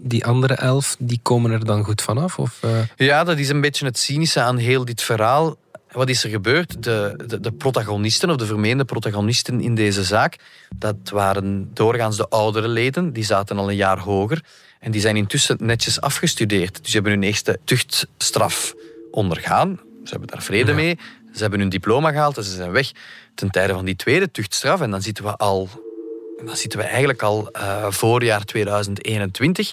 die 0.06 0.26
andere 0.26 0.54
elf, 0.54 0.96
die 1.00 1.20
komen 1.22 1.52
er 1.52 1.66
dan 1.66 1.84
goed 1.84 2.02
vanaf? 2.02 2.40
Of, 2.40 2.60
uh... 2.66 2.72
Ja, 2.96 3.24
dat 3.24 3.38
is 3.38 3.50
een 3.50 3.62
beetje 3.62 3.86
het 3.86 4.00
cynische 4.00 4.42
aan 4.42 4.58
heel 4.58 4.86
dit 4.86 5.02
verhaal. 5.02 5.56
Wat 5.94 6.10
is 6.10 6.24
er 6.24 6.30
gebeurd? 6.30 6.84
De, 6.84 7.24
de, 7.28 7.40
de, 7.40 7.52
protagonisten, 7.52 8.30
of 8.30 8.36
de 8.36 8.46
vermeende 8.46 8.86
protagonisten 8.86 9.62
in 9.62 9.76
deze 9.76 10.04
zaak, 10.04 10.36
dat 10.76 11.10
waren 11.12 11.70
doorgaans 11.74 12.18
de 12.18 12.28
oudere 12.28 12.68
leden, 12.68 13.14
die 13.14 13.24
zaten 13.24 13.58
al 13.58 13.70
een 13.70 13.76
jaar 13.76 14.00
hoger. 14.00 14.44
En 14.80 14.92
die 14.92 15.02
zijn 15.02 15.16
intussen 15.16 15.58
netjes 15.60 16.02
afgestudeerd. 16.02 16.78
Dus 16.82 16.88
ze 16.88 16.94
hebben 16.94 17.12
hun 17.12 17.24
eerste 17.24 17.60
tuchtstraf 17.64 18.74
ondergaan. 19.12 19.80
Ze 20.04 20.10
hebben 20.10 20.28
daar 20.28 20.42
vrede 20.42 20.74
mee. 20.74 20.98
Ze 21.34 21.42
hebben 21.42 21.60
hun 21.60 21.70
diploma 21.70 22.12
gehaald 22.12 22.38
en 22.38 22.44
ze 22.44 22.56
zijn 22.56 22.72
weg 22.72 22.92
ten 23.36 23.50
tijde 23.50 23.74
van 23.74 23.86
die 23.86 23.96
tweede 23.96 24.32
tuchtstraf. 24.32 24.82
En 24.82 24.92
dan 24.92 25.02
zitten 25.02 25.24
we 25.24 25.36
al, 25.36 25.70
dan 26.46 26.56
zitten 26.56 26.80
we 26.80 26.86
eigenlijk 26.86 27.22
al 27.22 27.50
uh, 27.58 27.92
voorjaar 27.92 28.44
2021. 28.44 29.72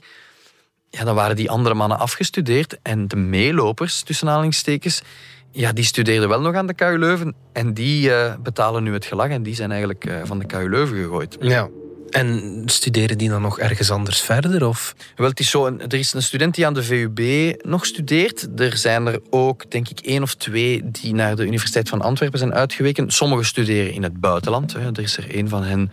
Ja, 0.90 1.04
dan 1.04 1.14
waren 1.14 1.36
die 1.36 1.50
andere 1.50 1.74
mannen 1.74 1.98
afgestudeerd 1.98 2.78
en 2.82 3.08
de 3.08 3.16
meelopers, 3.16 4.02
tussen 4.02 4.28
aanhalingstekens, 4.28 5.02
ja, 5.52 5.72
die 5.72 5.84
studeerden 5.84 6.28
wel 6.28 6.40
nog 6.40 6.54
aan 6.54 6.66
de 6.66 6.74
KU 6.74 6.98
Leuven 6.98 7.34
en 7.52 7.74
die 7.74 8.08
uh, 8.08 8.34
betalen 8.42 8.82
nu 8.82 8.92
het 8.92 9.04
gelag 9.04 9.28
en 9.28 9.42
die 9.42 9.54
zijn 9.54 9.70
eigenlijk 9.70 10.06
uh, 10.06 10.20
van 10.24 10.38
de 10.38 10.46
KU 10.46 10.68
Leuven 10.70 10.96
gegooid. 10.96 11.36
Ja. 11.40 11.68
En 12.10 12.62
studeren 12.66 13.18
die 13.18 13.28
dan 13.28 13.42
nog 13.42 13.58
ergens 13.58 13.90
anders 13.90 14.20
verder? 14.20 14.66
Of? 14.66 14.94
Wel, 15.16 15.28
het 15.28 15.40
is 15.40 15.50
zo, 15.50 15.66
er 15.66 15.94
is 15.94 16.12
een 16.12 16.22
student 16.22 16.54
die 16.54 16.66
aan 16.66 16.74
de 16.74 16.82
VUB 16.82 17.20
nog 17.64 17.86
studeert. 17.86 18.48
Er 18.56 18.76
zijn 18.76 19.06
er 19.06 19.20
ook, 19.30 19.70
denk 19.70 19.88
ik, 19.88 20.00
één 20.00 20.22
of 20.22 20.34
twee 20.34 20.90
die 20.90 21.14
naar 21.14 21.36
de 21.36 21.46
Universiteit 21.46 21.88
van 21.88 22.00
Antwerpen 22.00 22.38
zijn 22.38 22.54
uitgeweken. 22.54 23.10
Sommigen 23.10 23.44
studeren 23.44 23.92
in 23.92 24.02
het 24.02 24.20
buitenland. 24.20 24.72
Er 24.74 24.98
is 24.98 25.16
er 25.16 25.34
één 25.34 25.48
van 25.48 25.62
hen 25.62 25.90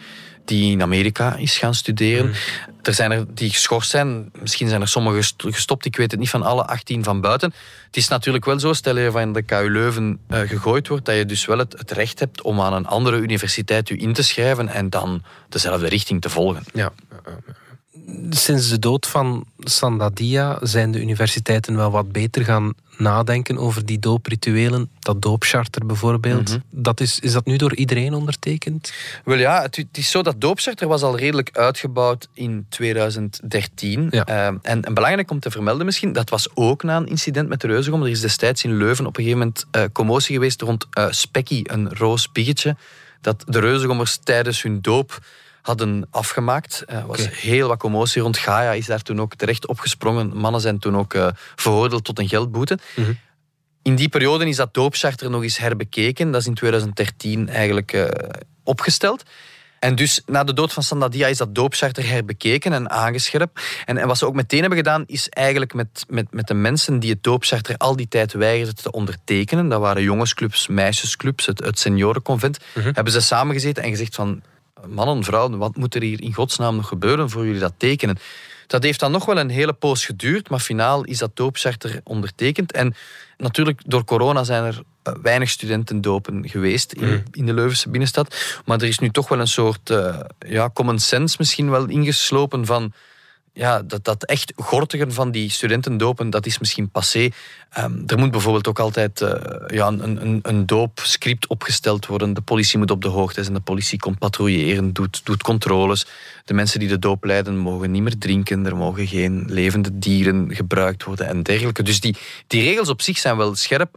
die 0.47 0.71
in 0.71 0.81
Amerika 0.81 1.35
is 1.35 1.57
gaan 1.57 1.73
studeren. 1.73 2.25
Hmm. 2.25 2.33
Er 2.81 2.93
zijn 2.93 3.11
er 3.11 3.25
die 3.33 3.49
geschorst 3.49 3.89
zijn. 3.89 4.31
Misschien 4.41 4.69
zijn 4.69 4.81
er 4.81 4.87
sommigen 4.87 5.23
gestopt. 5.37 5.85
Ik 5.85 5.95
weet 5.95 6.11
het 6.11 6.19
niet 6.19 6.29
van 6.29 6.43
alle 6.43 6.65
18 6.65 7.03
van 7.03 7.21
buiten. 7.21 7.53
Het 7.85 7.97
is 7.97 8.07
natuurlijk 8.07 8.45
wel 8.45 8.59
zo, 8.59 8.73
stel 8.73 8.97
je 8.97 9.11
van 9.11 9.33
de 9.33 9.41
KU 9.41 9.69
Leuven 9.69 10.19
uh, 10.29 10.39
gegooid 10.39 10.87
wordt, 10.87 11.05
dat 11.05 11.15
je 11.15 11.25
dus 11.25 11.45
wel 11.45 11.57
het, 11.57 11.73
het, 11.77 11.91
recht 11.91 12.19
hebt 12.19 12.41
om 12.41 12.61
aan 12.61 12.73
een 12.73 12.87
andere 12.87 13.17
universiteit 13.17 13.87
je 13.87 13.97
in 13.97 14.13
te 14.13 14.23
schrijven 14.23 14.67
en 14.67 14.89
dan 14.89 15.23
dezelfde 15.49 15.87
richting 15.87 16.21
te 16.21 16.29
volgen. 16.29 16.63
Ja 16.73 16.91
sinds 18.29 18.69
de 18.69 18.79
dood 18.79 19.07
van 19.07 19.45
Sandadia 19.59 20.57
zijn 20.61 20.91
de 20.91 21.01
universiteiten 21.01 21.75
wel 21.75 21.91
wat 21.91 22.11
beter 22.11 22.43
gaan 22.43 22.73
nadenken 22.97 23.57
over 23.57 23.85
die 23.85 23.99
dooprituelen. 23.99 24.89
Dat 24.99 25.21
doopcharter 25.21 25.85
bijvoorbeeld. 25.85 26.49
Mhm. 26.49 26.59
dat 26.69 26.99
is, 26.99 27.19
is 27.19 27.31
dat 27.31 27.45
nu 27.45 27.55
door 27.57 27.75
iedereen 27.75 28.13
ondertekend? 28.13 28.93
Wel 29.25 29.37
ja, 29.37 29.61
het, 29.61 29.85
is 29.91 30.11
zo 30.11 30.21
dat 30.21 30.41
doopcharter 30.41 30.87
was 30.87 31.01
al 31.01 31.17
redelijk 31.17 31.49
uitgebouwd 31.57 32.27
in 32.33 32.65
2013. 32.69 34.07
Ja. 34.09 34.25
Ehm, 34.25 34.57
en, 34.61 34.83
en, 34.83 34.93
belangrijk 34.93 35.31
om 35.31 35.39
te 35.39 35.51
vermelden 35.51 35.85
misschien, 35.85 36.13
dat 36.13 36.29
was 36.29 36.47
ook 36.53 36.83
na 36.83 36.97
een 36.97 37.07
incident 37.07 37.49
met 37.49 37.61
de 37.61 37.67
reuzegom. 37.67 38.03
Er 38.03 38.09
is 38.09 38.21
destijds 38.21 38.63
in 38.63 38.77
Leuven 38.77 39.05
op 39.05 39.17
een 39.17 39.23
gegeven 39.23 39.39
moment 39.39 39.65
uh, 39.71 39.83
commotie 39.93 40.35
geweest 40.35 40.61
rond 40.61 40.87
uh, 40.97 41.05
Spekkie, 41.09 41.71
een 41.71 41.93
roos 41.93 42.31
biggetje, 42.31 42.75
dat 43.21 43.43
de 43.47 43.59
reuzegommers 43.59 44.17
tijdens 44.23 44.61
hun 44.61 44.81
doop 44.81 45.19
hadden 45.67 46.07
afgemaakt. 46.09 46.83
Er 46.87 47.05
was 47.05 47.29
heel 47.29 47.67
wat 47.67 47.77
commotie 47.77 48.21
rond. 48.21 48.37
Gaia 48.37 48.71
is 48.71 48.85
daar 48.85 49.01
toen 49.01 49.21
ook 49.21 49.35
terecht 49.35 49.67
opgesprongen. 49.67 50.37
Mannen 50.37 50.61
zijn 50.61 50.79
toen 50.79 50.97
ook 50.97 51.13
uh, 51.13 51.27
veroordeeld 51.55 52.03
tot 52.03 52.19
een 52.19 52.27
geldboete. 52.27 52.77
Mhm. 52.95 53.11
In 53.81 53.95
die 53.95 54.09
periode 54.09 54.47
is 54.47 54.55
dat 54.55 54.73
doopcharter 54.73 55.29
nog 55.29 55.43
eens 55.43 55.57
herbekeken. 55.57 56.31
Dat 56.31 56.41
is 56.41 56.47
in 56.47 56.53
2013 56.53 57.49
eigenlijk 57.49 57.93
uh, 57.93 58.07
opgesteld. 58.63 59.23
En 59.79 59.95
dus 59.95 60.21
na 60.25 60.43
de 60.43 60.53
dood 60.53 60.73
van 60.73 60.83
Sandadia 60.83 61.27
is 61.27 61.37
dat 61.37 61.55
doopcharter 61.55 62.09
herbekeken 62.09 62.73
en 62.73 62.89
aangescherpt. 62.89 63.61
En, 63.85 63.97
en, 63.97 64.07
wat 64.07 64.17
ze 64.17 64.25
ook 64.25 64.35
meteen 64.35 64.59
hebben 64.59 64.77
gedaan, 64.77 65.03
is 65.05 65.29
eigenlijk 65.29 65.73
met, 65.73 66.05
met, 66.07 66.27
met 66.29 66.47
de 66.47 66.53
mensen 66.53 66.99
die 66.99 67.11
het 67.11 67.23
doopcharter 67.23 67.77
al 67.77 67.95
die 67.95 68.07
tijd 68.07 68.33
weigerden 68.33 68.75
te 68.75 68.91
ondertekenen, 68.91 69.69
dat 69.69 69.79
waren 69.79 70.03
jongensclubs, 70.03 70.67
meisjesclubs, 70.67 71.45
het, 71.45 71.63
het 71.63 71.79
seniorenconvent, 71.79 72.57
mhm. 72.73 72.91
hebben 72.93 73.13
ze 73.13 73.21
samengezeten 73.21 73.83
en 73.83 73.89
gezegd 73.89 74.15
van 74.15 74.41
mannen, 74.87 75.23
vrouwen, 75.23 75.57
wat 75.57 75.75
moet 75.75 75.95
er 75.95 76.01
hier 76.01 76.21
in 76.21 76.33
godsnaam 76.33 76.75
nog 76.75 76.87
gebeuren 76.87 77.29
voor 77.29 77.45
jullie 77.45 77.59
dat 77.59 77.73
tekenen? 77.77 78.17
Dat 78.67 78.83
heeft 78.83 78.99
dan 78.99 79.11
nog 79.11 79.25
wel 79.25 79.37
een 79.37 79.49
hele 79.49 79.73
poos 79.73 80.05
geduurd, 80.05 80.49
maar 80.49 80.59
finaal 80.59 81.03
is 81.03 81.17
dat 81.17 81.35
doopcharter 81.35 82.01
ondertekend. 82.03 82.71
En 82.71 82.95
natuurlijk, 83.37 83.81
door 83.85 84.03
corona 84.03 84.43
zijn 84.43 84.63
er 84.63 84.81
eh, 85.03 85.13
weinig 85.21 85.49
studenten 85.49 86.01
dopen 86.01 86.49
geweest 86.49 86.93
in, 86.93 87.07
mm. 87.07 87.23
in, 87.31 87.45
de 87.45 87.53
Leuvense 87.53 87.89
binnenstad. 87.89 88.35
Maar 88.65 88.81
er 88.81 88.87
is 88.87 88.99
nu 88.99 89.09
toch 89.09 89.27
wel 89.27 89.39
een 89.39 89.47
soort 89.47 89.89
uh, 89.89 90.19
ja, 90.47 90.69
common 90.73 90.99
sense 90.99 91.35
misschien 91.39 91.69
wel 91.69 91.85
ingeslopen 91.85 92.65
van 92.65 92.93
ja, 93.57 93.81
dat, 93.81 94.03
dat 94.03 94.23
echt 94.23 94.53
gortigen 94.55 95.13
van 95.13 95.31
die 95.31 95.49
studenten 95.49 95.97
dopen, 95.97 96.29
dat 96.29 96.45
is 96.45 96.59
misschien 96.59 96.89
passé. 96.89 97.29
Um, 97.77 98.03
er 98.07 98.17
moet 98.17 98.31
bijvoorbeeld 98.31 98.67
ook 98.67 98.79
altijd 98.79 99.21
uh, 99.21 99.31
ja, 99.67 99.87
een, 99.87 100.21
een, 100.21 100.39
een 100.41 100.65
doopscript 100.65 101.47
opgesteld 101.47 102.05
worden. 102.05 102.33
De 102.33 102.41
politie 102.41 102.77
moet 102.77 102.91
op 102.91 103.01
de 103.01 103.07
hoogte 103.07 103.43
zijn. 103.43 103.55
De 103.55 103.61
politie 103.61 103.99
komt 103.99 104.19
patrouilleren, 104.19 104.93
doet, 104.93 105.25
doet 105.25 105.43
controles. 105.43 106.05
De 106.45 106.53
mensen 106.53 106.79
die 106.79 106.87
de 106.87 106.99
doop 106.99 107.23
leiden 107.23 107.57
mogen 107.57 107.91
niet 107.91 108.01
meer 108.01 108.17
drinken. 108.17 108.65
Er 108.65 108.75
mogen 108.75 109.07
geen 109.07 109.45
levende 109.47 109.97
dieren 109.97 110.55
gebruikt 110.55 111.03
worden 111.03 111.27
en 111.27 111.43
dergelijke. 111.43 111.83
Dus 111.83 111.99
die, 111.99 112.15
die 112.47 112.61
regels 112.61 112.89
op 112.89 113.01
zich 113.01 113.17
zijn 113.17 113.37
wel 113.37 113.55
scherp. 113.55 113.95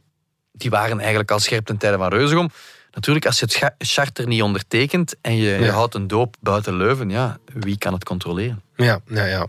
Die 0.52 0.70
waren 0.70 0.98
eigenlijk 0.98 1.30
al 1.30 1.38
scherp 1.38 1.66
ten 1.66 1.76
tijde 1.76 1.96
van 1.96 2.08
Reuzegom. 2.08 2.50
Natuurlijk, 2.92 3.26
als 3.26 3.38
je 3.38 3.44
het 3.44 3.88
charter 3.88 4.26
niet 4.26 4.42
ondertekent 4.42 5.14
en 5.20 5.36
je, 5.36 5.58
je 5.58 5.70
houdt 5.70 5.94
een 5.94 6.06
doop 6.06 6.36
buiten 6.40 6.76
Leuven, 6.76 7.10
ja, 7.10 7.38
wie 7.54 7.78
kan 7.78 7.92
het 7.92 8.04
controleren? 8.04 8.62
Ja, 8.76 9.00
ja, 9.06 9.24
ja. 9.24 9.46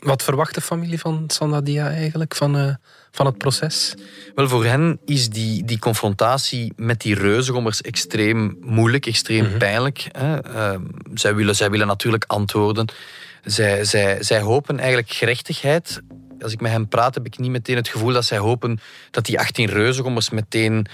Wat 0.00 0.22
verwacht 0.22 0.54
de 0.54 0.60
familie 0.60 0.98
van 0.98 1.24
Sandadia 1.26 1.90
eigenlijk 1.90 2.34
van, 2.34 2.56
uh, 2.56 2.74
van 3.10 3.26
het 3.26 3.38
proces? 3.38 3.94
Wel, 4.34 4.48
voor 4.48 4.64
hen 4.64 4.98
is 5.04 5.28
die, 5.28 5.64
die 5.64 5.78
confrontatie 5.78 6.72
met 6.76 7.00
die 7.00 7.14
reuzengommers 7.14 7.82
extreem 7.82 8.56
moeilijk, 8.60 9.06
extreem 9.06 9.44
mhm. 9.44 9.58
pijnlijk. 9.58 10.08
Hè. 10.12 10.54
Uh, 10.54 10.80
zij, 11.14 11.34
willen, 11.34 11.56
zij 11.56 11.70
willen 11.70 11.86
natuurlijk 11.86 12.24
antwoorden. 12.26 12.88
Zij, 13.44 13.84
zij, 13.84 14.22
zij 14.22 14.40
hopen 14.40 14.78
eigenlijk 14.78 15.10
gerechtigheid. 15.10 16.00
Als 16.40 16.52
ik 16.52 16.60
met 16.60 16.70
hen 16.70 16.88
praat, 16.88 17.14
heb 17.14 17.26
ik 17.26 17.38
niet 17.38 17.50
meteen 17.50 17.76
het 17.76 17.88
gevoel 17.88 18.12
dat 18.12 18.24
zij 18.24 18.38
hopen 18.38 18.80
dat 19.10 19.24
die 19.24 19.38
18 19.38 19.66
reuzengommers 19.66 20.30
meteen 20.30 20.86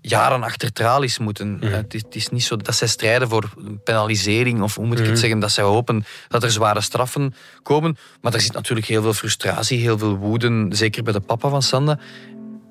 jaren 0.00 0.42
achter 0.42 0.72
tralies 0.72 1.18
moeten. 1.18 1.56
Mhm. 1.56 1.72
Het, 1.72 1.94
is, 1.94 2.02
het, 2.02 2.14
is, 2.14 2.28
niet 2.28 2.42
zo 2.42 2.56
dat 2.56 2.74
zij 2.74 2.88
strijden 2.88 3.28
voor 3.28 3.50
penalisering 3.84 4.62
of 4.62 4.74
hoe 4.74 4.86
moet 4.86 4.98
ik 4.98 5.04
het 5.04 5.10
mhm. 5.10 5.20
zeggen, 5.20 5.38
dat 5.38 5.50
zij 5.50 5.64
hopen 5.64 6.04
dat 6.28 6.42
er 6.42 6.50
zware 6.50 6.80
straffen 6.80 7.34
komen. 7.62 7.96
Maar 8.20 8.34
er 8.34 8.40
zit 8.40 8.52
natuurlijk 8.52 8.86
heel 8.86 9.02
veel 9.02 9.12
frustratie, 9.12 9.80
heel 9.80 9.98
veel 9.98 10.16
woede, 10.16 10.66
zeker 10.68 11.02
bij 11.02 11.12
de 11.12 11.20
papa 11.20 11.48
van 11.48 11.62
Sanda. 11.62 11.98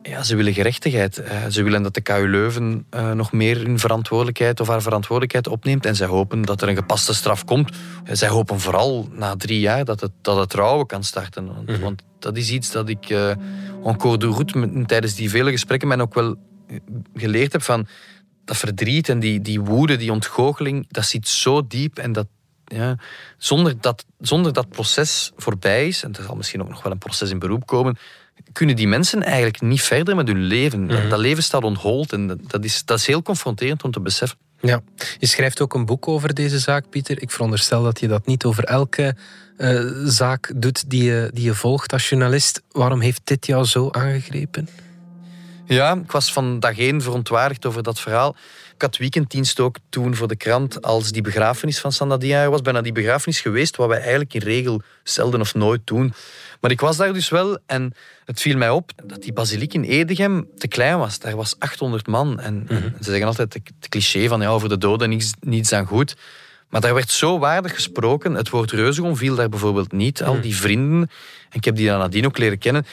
Ja, 0.02 0.24
ze 0.24 0.36
willen 0.36 0.54
gerechtigheid. 0.54 1.18
Eh, 1.18 1.38
ze 1.50 1.64
willen 1.64 1.84
dat 1.84 1.94
de 1.94 2.02
KU 2.02 2.30
Leuven 2.30 2.86
uh, 2.96 3.12
nog 3.12 3.32
meer 3.32 3.58
hun 3.58 3.80
verantwoordelijkheid 3.80 4.60
of 4.60 4.68
haar 4.68 4.82
verantwoordelijkheid 4.82 5.48
opneemt. 5.48 5.86
En 5.86 5.96
zij 5.96 6.08
hopen 6.08 6.42
dat 6.42 6.62
er 6.62 6.68
een 6.68 6.76
gepaste 6.76 7.14
straf 7.14 7.46
komt. 7.46 7.78
Zij 8.12 8.28
hopen 8.28 8.60
vooral 8.60 9.10
na 9.12 9.36
drie 9.36 9.60
jaar 9.60 9.86
dat 9.86 10.00
het, 10.00 10.12
dat 10.22 10.38
het 10.38 10.54
rouwen 10.54 10.86
kan 10.86 11.04
starten. 11.04 11.46
Want, 11.46 11.68
mhm. 11.68 11.80
want 11.80 12.02
dat 12.20 12.38
is 12.38 12.52
iets 12.52 12.72
dat 12.72 12.90
ik 12.90 13.10
uh, 13.10 13.32
encore 13.84 14.18
de 14.18 14.28
route 14.28 14.84
tijdens 14.86 15.16
die 15.16 15.30
vele 15.30 15.52
gesprekken 15.52 15.88
mij 15.88 16.00
ook 16.00 16.14
wel 16.14 16.36
geleerd 17.14 17.52
heb 17.52 17.62
van 17.62 17.88
dat 18.46 18.58
verdriet 18.58 19.10
en 19.10 19.20
die, 19.20 19.42
die 19.42 19.62
woede, 19.62 19.96
die 19.96 20.12
ontgoocheling, 20.12 20.86
dat 20.90 21.06
zit 21.06 21.28
zo 21.28 21.68
diep 21.68 21.98
en 21.98 22.12
dat, 22.12 22.28
ja, 22.66 22.96
zonder, 23.38 23.82
dat, 23.82 24.06
zonder 24.20 24.54
dat 24.54 24.70
proces 24.70 25.32
voorbij 25.36 25.88
is, 25.88 26.04
en 26.04 26.16
er 26.16 26.24
zal 26.24 26.36
misschien 26.36 26.62
ook 26.62 26.70
nog 26.70 26.84
wel 26.84 26.92
een 26.92 26.98
proces 26.98 27.30
in 27.30 27.40
beroep 27.40 27.66
komen, 27.66 27.98
kunnen 28.52 28.76
die 28.76 28.88
mensen 28.88 29.24
eigenlijk 29.24 29.62
niet 29.62 29.82
verder 29.82 30.16
met 30.16 30.28
hun 30.28 30.44
leven. 30.44 30.86
Mhm. 30.86 31.10
Dat 31.10 31.20
leven 31.20 31.44
staat 31.44 31.64
onthold 31.64 32.14
en 32.14 32.40
dat 32.48 32.64
is, 32.64 32.86
dat 32.86 33.00
is 33.00 33.06
heel 33.06 33.22
confronterend 33.22 33.84
om 33.84 33.92
te 33.92 34.00
beseffen. 34.00 34.38
Ja, 34.62 34.82
je 35.20 35.28
schrijft 35.28 35.62
ook 35.62 35.74
een 35.74 35.86
boek 35.86 36.08
over 36.08 36.34
deze 36.34 36.60
zaak, 36.60 36.90
Pieter. 36.90 37.22
Ik 37.22 37.32
veronderstel 37.32 37.84
dat 37.84 38.00
je 38.00 38.08
dat 38.08 38.26
niet 38.26 38.44
over 38.44 38.64
elke 38.64 39.16
uh, 39.58 39.82
zaak 40.06 40.52
doet 40.56 40.90
die 40.90 41.04
je, 41.04 41.30
die 41.34 41.44
je 41.44 41.54
volgt 41.54 41.94
als 41.94 42.10
journalist. 42.10 42.62
Waarom 42.72 43.00
heeft 43.00 43.22
dit 43.24 43.46
jou 43.46 43.66
zo 43.66 43.90
aangegrepen? 43.92 44.68
Ja, 45.76 45.96
ik 45.96 46.12
was 46.12 46.34
van 46.34 46.60
dag 46.60 46.78
één 46.78 47.02
verontwaardigd 47.02 47.66
over 47.66 47.84
dat 47.84 48.00
verhaal. 48.00 48.36
Ik 48.76 48.82
had 48.82 48.98
weekenddienst 48.98 49.60
ook 49.60 49.76
toen 49.90 50.16
voor 50.16 50.28
de 50.28 50.36
krant 50.36 50.82
als 50.82 51.12
die 51.12 51.22
begrafenis 51.22 51.80
van 51.80 51.92
Sandadia 51.92 52.50
was. 52.50 52.62
Ben 52.62 52.74
naar 52.74 52.84
die 52.84 52.92
begrafenis 52.92 53.42
geweest, 53.42 53.76
wat 53.76 53.88
wij 53.88 54.00
eigenlijk 54.00 54.34
in 54.34 54.42
regel 54.42 54.82
zelden 55.04 55.42
of 55.42 55.56
nooit 55.56 55.82
doen. 55.84 56.14
Maar 56.62 56.72
ik 56.72 56.82
was 56.82 56.98
daar 56.98 57.14
dus 57.14 57.30
wel 57.30 57.58
en 57.66 57.94
het 58.26 58.42
viel 58.42 58.58
mij 58.58 58.70
op 58.70 58.92
dat 59.06 59.22
die 59.22 59.34
basiliek 59.34 59.74
in 59.74 59.84
Edegem 59.84 60.48
te 60.58 60.68
klein 60.68 60.98
was. 60.98 61.20
Daar 61.20 61.36
was 61.36 61.56
800 61.60 62.08
man. 62.08 62.40
En, 62.40 62.66
mhm. 62.70 62.76
ze 62.76 63.04
zeggen 63.04 63.28
altijd 63.28 63.54
het 63.54 63.90
cliché 63.90 64.28
van 64.28 64.42
ja, 64.42 64.50
over 64.50 64.70
de 64.70 64.78
doden 64.78 65.10
niets, 65.10 65.32
niets 65.40 65.74
aan 65.74 65.86
goed. 65.86 66.16
Maar 66.70 66.82
daar 66.82 66.94
werd 66.94 67.12
zo 67.12 67.40
waardig 67.40 67.74
gesproken. 67.74 68.34
Het 68.34 68.50
woord 68.50 68.72
reuzegom 68.72 69.16
viel 69.16 69.36
daar 69.36 69.50
bijvoorbeeld 69.50 69.92
niet. 69.92 70.24
Al 70.24 70.42
die 70.42 70.56
vrienden, 70.56 71.10
en 71.50 71.58
ik 71.58 71.66
heb 71.66 71.76
die 71.76 71.88
dan 71.88 72.00
nadien 72.00 72.26
ook 72.26 72.38
leren 72.38 72.58
kennen, 72.58 72.86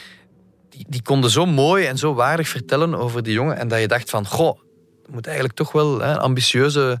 die, 0.77 0.85
die 0.89 1.01
konden 1.01 1.29
zo 1.29 1.45
mooi 1.45 1.85
en 1.85 1.97
zo 1.97 2.13
waardig 2.13 2.47
vertellen 2.47 2.95
over 2.95 3.23
die 3.23 3.33
jongen. 3.33 3.57
En 3.57 3.67
dat 3.67 3.79
je 3.79 3.87
dacht 3.87 4.09
van, 4.09 4.27
goh, 4.27 4.59
het 5.01 5.11
moet 5.11 5.25
eigenlijk 5.25 5.55
toch 5.55 5.71
wel 5.71 5.99
hè, 5.99 6.19
ambitieuze, 6.19 6.99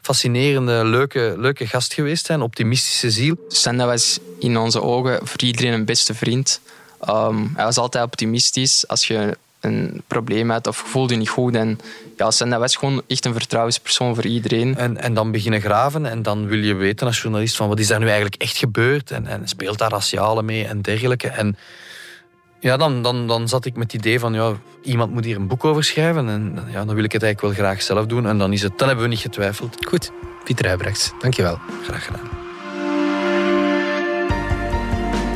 fascinerende, 0.00 0.84
leuke, 0.84 1.34
leuke 1.36 1.66
gast 1.66 1.94
geweest 1.94 2.26
zijn. 2.26 2.42
Optimistische 2.42 3.10
ziel. 3.10 3.36
Senda 3.48 3.86
was 3.86 4.18
in 4.38 4.56
onze 4.56 4.82
ogen 4.82 5.26
voor 5.26 5.40
iedereen 5.40 5.72
een 5.72 5.84
beste 5.84 6.14
vriend. 6.14 6.60
Ehm, 7.00 7.46
hij 7.54 7.64
was 7.64 7.78
altijd 7.78 8.04
optimistisch. 8.04 8.88
Als 8.88 9.06
je 9.06 9.36
een 9.60 10.02
probleem 10.06 10.50
had 10.50 10.66
of 10.66 10.76
voelde 10.76 11.12
je 11.12 11.18
niet 11.18 11.28
goed. 11.28 11.54
En 11.54 11.80
ja, 12.16 12.30
Senda 12.30 12.58
was 12.58 12.76
gewoon 12.76 13.02
echt 13.06 13.24
een 13.24 13.32
vertrouwenspersoon 13.32 14.14
voor 14.14 14.26
iedereen. 14.26 14.76
En, 14.76 14.96
en 14.96 15.14
dan 15.14 15.30
beginnen 15.30 15.60
graven 15.60 16.06
en 16.06 16.22
dan 16.22 16.46
wil 16.46 16.58
je 16.58 16.74
weten 16.74 17.06
als 17.06 17.22
journalist 17.22 17.56
van 17.56 17.68
wat 17.68 17.78
is 17.78 17.86
daar 17.86 17.98
nu 17.98 18.06
eigenlijk 18.06 18.42
echt 18.42 18.56
gebeurd 18.56 19.10
en, 19.10 19.26
en 19.26 19.48
speelt 19.48 19.78
daar 19.78 19.90
raciale 19.90 20.42
mee 20.42 20.66
en 20.66 20.82
dergelijke. 20.82 21.28
En 21.28 21.56
ja, 22.60 22.76
dan, 22.76 23.02
dan, 23.02 23.26
dan 23.26 23.48
zat 23.48 23.64
ik 23.64 23.76
met 23.76 23.92
het 23.92 24.00
idee 24.00 24.20
van 24.20 24.32
ja, 24.32 24.52
iemand 24.82 25.12
moet 25.12 25.24
hier 25.24 25.36
een 25.36 25.48
boek 25.48 25.64
over 25.64 25.84
schrijven 25.84 26.28
en 26.28 26.58
ja, 26.70 26.84
dan 26.84 26.94
wil 26.94 27.04
ik 27.04 27.12
het 27.12 27.22
eigenlijk 27.22 27.56
wel 27.56 27.66
graag 27.66 27.82
zelf 27.82 28.06
doen. 28.06 28.26
En 28.26 28.38
dan, 28.38 28.52
is 28.52 28.62
het, 28.62 28.78
dan 28.78 28.86
hebben 28.88 29.04
we 29.04 29.10
niet 29.10 29.20
getwijfeld. 29.20 29.86
Goed, 29.86 30.10
Pieter 30.44 30.66
Huibrechts, 30.66 31.12
dankjewel. 31.18 31.58
Graag 31.82 32.04
gedaan. 32.04 32.46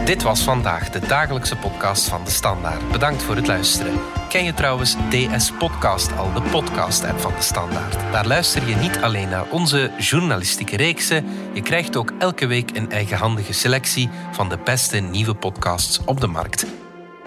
Dit 0.04 0.22
was 0.22 0.42
vandaag 0.42 0.90
de 0.90 1.00
dagelijkse 1.06 1.56
podcast 1.56 2.08
van 2.08 2.24
De 2.24 2.30
Standaard. 2.30 2.92
Bedankt 2.92 3.22
voor 3.22 3.36
het 3.36 3.46
luisteren. 3.46 3.92
Ken 4.28 4.44
je 4.44 4.54
trouwens 4.54 4.96
DS 5.10 5.52
Podcast 5.58 6.16
al, 6.16 6.32
de 6.32 6.42
podcast-app 6.42 7.20
van 7.20 7.32
De 7.36 7.42
Standaard? 7.42 7.96
Daar 8.12 8.26
luister 8.26 8.68
je 8.68 8.74
niet 8.74 8.98
alleen 9.00 9.28
naar 9.28 9.44
onze 9.50 9.90
journalistieke 9.98 10.76
reeksen, 10.76 11.24
je 11.52 11.62
krijgt 11.62 11.96
ook 11.96 12.12
elke 12.18 12.46
week 12.46 12.76
een 12.76 12.90
eigenhandige 12.90 13.52
selectie 13.52 14.10
van 14.32 14.48
de 14.48 14.58
beste 14.64 14.98
nieuwe 14.98 15.34
podcasts 15.34 16.00
op 16.04 16.20
de 16.20 16.26
markt. 16.26 16.81